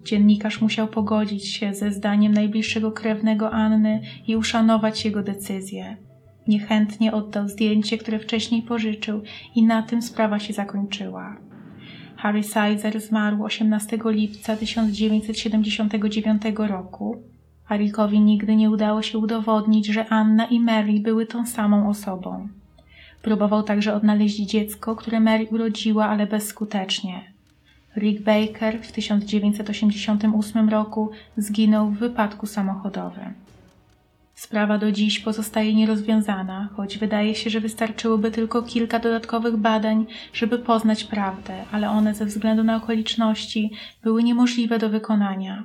Dziennikarz 0.05 0.61
musiał 0.61 0.89
pogodzić 0.89 1.49
się 1.49 1.75
ze 1.75 1.93
zdaniem 1.93 2.35
najbliższego 2.35 2.93
krewnego 2.93 3.51
Anny 3.51 4.01
i 4.27 4.37
uszanować 4.37 5.05
jego 5.05 5.23
decyzję. 5.23 5.97
Niechętnie 6.49 7.13
oddał 7.13 7.49
zdjęcie, 7.49 7.99
które 7.99 8.19
wcześniej 8.19 8.63
pożyczył 8.63 9.23
i 9.55 9.63
na 9.63 9.83
tym 9.83 10.03
sprawa 10.03 10.39
się 10.39 10.53
zakończyła. 10.53 11.37
Harry 12.17 12.43
Sizer 12.43 13.01
zmarł 13.01 13.45
18 13.45 13.99
lipca 14.05 14.57
1979 14.57 16.43
roku. 16.57 17.23
Harrikowi 17.65 18.21
nigdy 18.21 18.57
nie 18.57 18.71
udało 18.71 19.03
się 19.03 19.19
udowodnić, 19.19 19.87
że 19.87 20.09
Anna 20.09 20.47
i 20.47 20.61
Mary 20.61 21.01
były 21.01 21.27
tą 21.27 21.47
samą 21.47 21.89
osobą. 21.89 22.49
Próbował 23.23 23.63
także 23.63 23.95
odnaleźć 23.95 24.37
dziecko, 24.37 24.97
które 24.97 25.21
Mary 25.21 25.47
urodziła, 25.51 26.07
ale 26.07 26.27
bezskutecznie. 26.27 27.34
Rick 27.97 28.23
Baker 28.23 28.83
w 28.83 28.93
1988 28.93 30.69
roku 30.69 31.11
zginął 31.37 31.91
w 31.91 31.99
wypadku 31.99 32.47
samochodowym. 32.47 33.35
Sprawa 34.35 34.79
do 34.79 34.93
dziś 34.93 35.21
pozostaje 35.21 35.75
nierozwiązana, 35.75 36.69
choć 36.77 36.99
wydaje 36.99 37.35
się, 37.35 37.51
że 37.51 37.61
wystarczyłoby 37.61 38.31
tylko 38.31 38.63
kilka 38.63 38.99
dodatkowych 38.99 39.57
badań, 39.57 40.07
żeby 40.33 40.59
poznać 40.59 41.05
prawdę, 41.05 41.65
ale 41.73 41.91
one 41.91 42.15
ze 42.15 42.25
względu 42.25 42.65
na 42.65 42.77
okoliczności 42.77 43.71
były 44.03 44.23
niemożliwe 44.23 44.79
do 44.79 44.89
wykonania. 44.89 45.65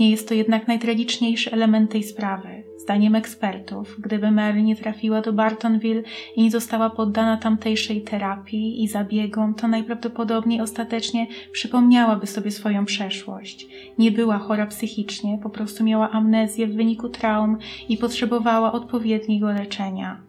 Nie 0.00 0.10
jest 0.10 0.28
to 0.28 0.34
jednak 0.34 0.68
najtragiczniejszy 0.68 1.52
element 1.52 1.90
tej 1.90 2.02
sprawy. 2.02 2.64
Zdaniem 2.82 3.14
ekspertów, 3.14 3.96
gdyby 3.98 4.30
Mary 4.30 4.62
nie 4.62 4.76
trafiła 4.76 5.20
do 5.20 5.32
Bartonville 5.32 6.02
i 6.36 6.42
nie 6.42 6.50
została 6.50 6.90
poddana 6.90 7.36
tamtejszej 7.36 8.02
terapii 8.02 8.82
i 8.84 8.88
zabiegom, 8.88 9.54
to 9.54 9.68
najprawdopodobniej 9.68 10.60
ostatecznie 10.60 11.26
przypomniałaby 11.52 12.26
sobie 12.26 12.50
swoją 12.50 12.84
przeszłość. 12.84 13.66
Nie 13.98 14.10
była 14.10 14.38
chora 14.38 14.66
psychicznie, 14.66 15.38
po 15.42 15.50
prostu 15.50 15.84
miała 15.84 16.10
amnezję 16.10 16.66
w 16.66 16.74
wyniku 16.74 17.08
traum 17.08 17.58
i 17.88 17.96
potrzebowała 17.96 18.72
odpowiedniego 18.72 19.52
leczenia. 19.52 20.20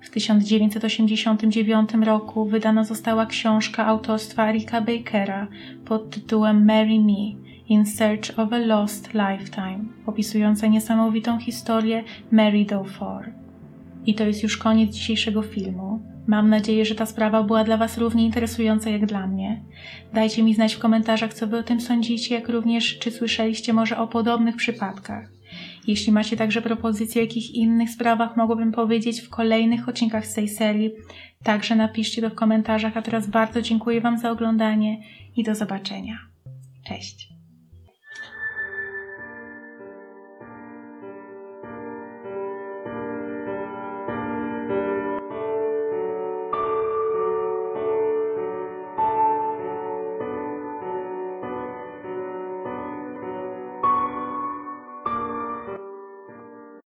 W 0.00 0.10
1989 0.10 1.90
roku 2.04 2.44
wydana 2.44 2.84
została 2.84 3.26
książka 3.26 3.86
autorstwa 3.86 4.52
Ricka 4.52 4.80
Bakera 4.80 5.46
pod 5.84 6.10
tytułem 6.10 6.64
Marry 6.66 7.00
Me 7.00 7.51
in 7.72 7.86
Search 7.86 8.38
of 8.38 8.52
a 8.52 8.58
Lost 8.58 9.14
Lifetime, 9.14 9.84
opisująca 10.06 10.66
niesamowitą 10.66 11.38
historię 11.38 12.04
Mary 12.30 12.64
Dowford. 12.64 13.30
I 14.06 14.14
to 14.14 14.24
jest 14.24 14.42
już 14.42 14.56
koniec 14.56 14.94
dzisiejszego 14.94 15.42
filmu. 15.42 16.02
Mam 16.26 16.48
nadzieję, 16.48 16.84
że 16.84 16.94
ta 16.94 17.06
sprawa 17.06 17.42
była 17.42 17.64
dla 17.64 17.76
Was 17.76 17.98
równie 17.98 18.24
interesująca 18.24 18.90
jak 18.90 19.06
dla 19.06 19.26
mnie. 19.26 19.62
Dajcie 20.14 20.42
mi 20.42 20.54
znać 20.54 20.74
w 20.74 20.78
komentarzach, 20.78 21.34
co 21.34 21.46
Wy 21.46 21.58
o 21.58 21.62
tym 21.62 21.80
sądzicie, 21.80 22.34
jak 22.34 22.48
również 22.48 22.98
czy 22.98 23.10
słyszeliście 23.10 23.72
może 23.72 23.98
o 23.98 24.08
podobnych 24.08 24.56
przypadkach. 24.56 25.32
Jeśli 25.86 26.12
macie 26.12 26.36
także 26.36 26.62
propozycje 26.62 27.22
o 27.22 27.24
jakich 27.24 27.54
innych 27.54 27.90
sprawach 27.90 28.36
mogłabym 28.36 28.72
powiedzieć 28.72 29.20
w 29.20 29.28
kolejnych 29.28 29.88
odcinkach 29.88 30.26
z 30.26 30.34
tej 30.34 30.48
serii, 30.48 30.90
także 31.42 31.76
napiszcie 31.76 32.22
to 32.22 32.30
w 32.30 32.34
komentarzach, 32.34 32.96
a 32.96 33.02
teraz 33.02 33.26
bardzo 33.26 33.62
dziękuję 33.62 34.00
Wam 34.00 34.18
za 34.18 34.30
oglądanie 34.30 35.00
i 35.36 35.42
do 35.42 35.54
zobaczenia. 35.54 36.18
Cześć! 36.88 37.31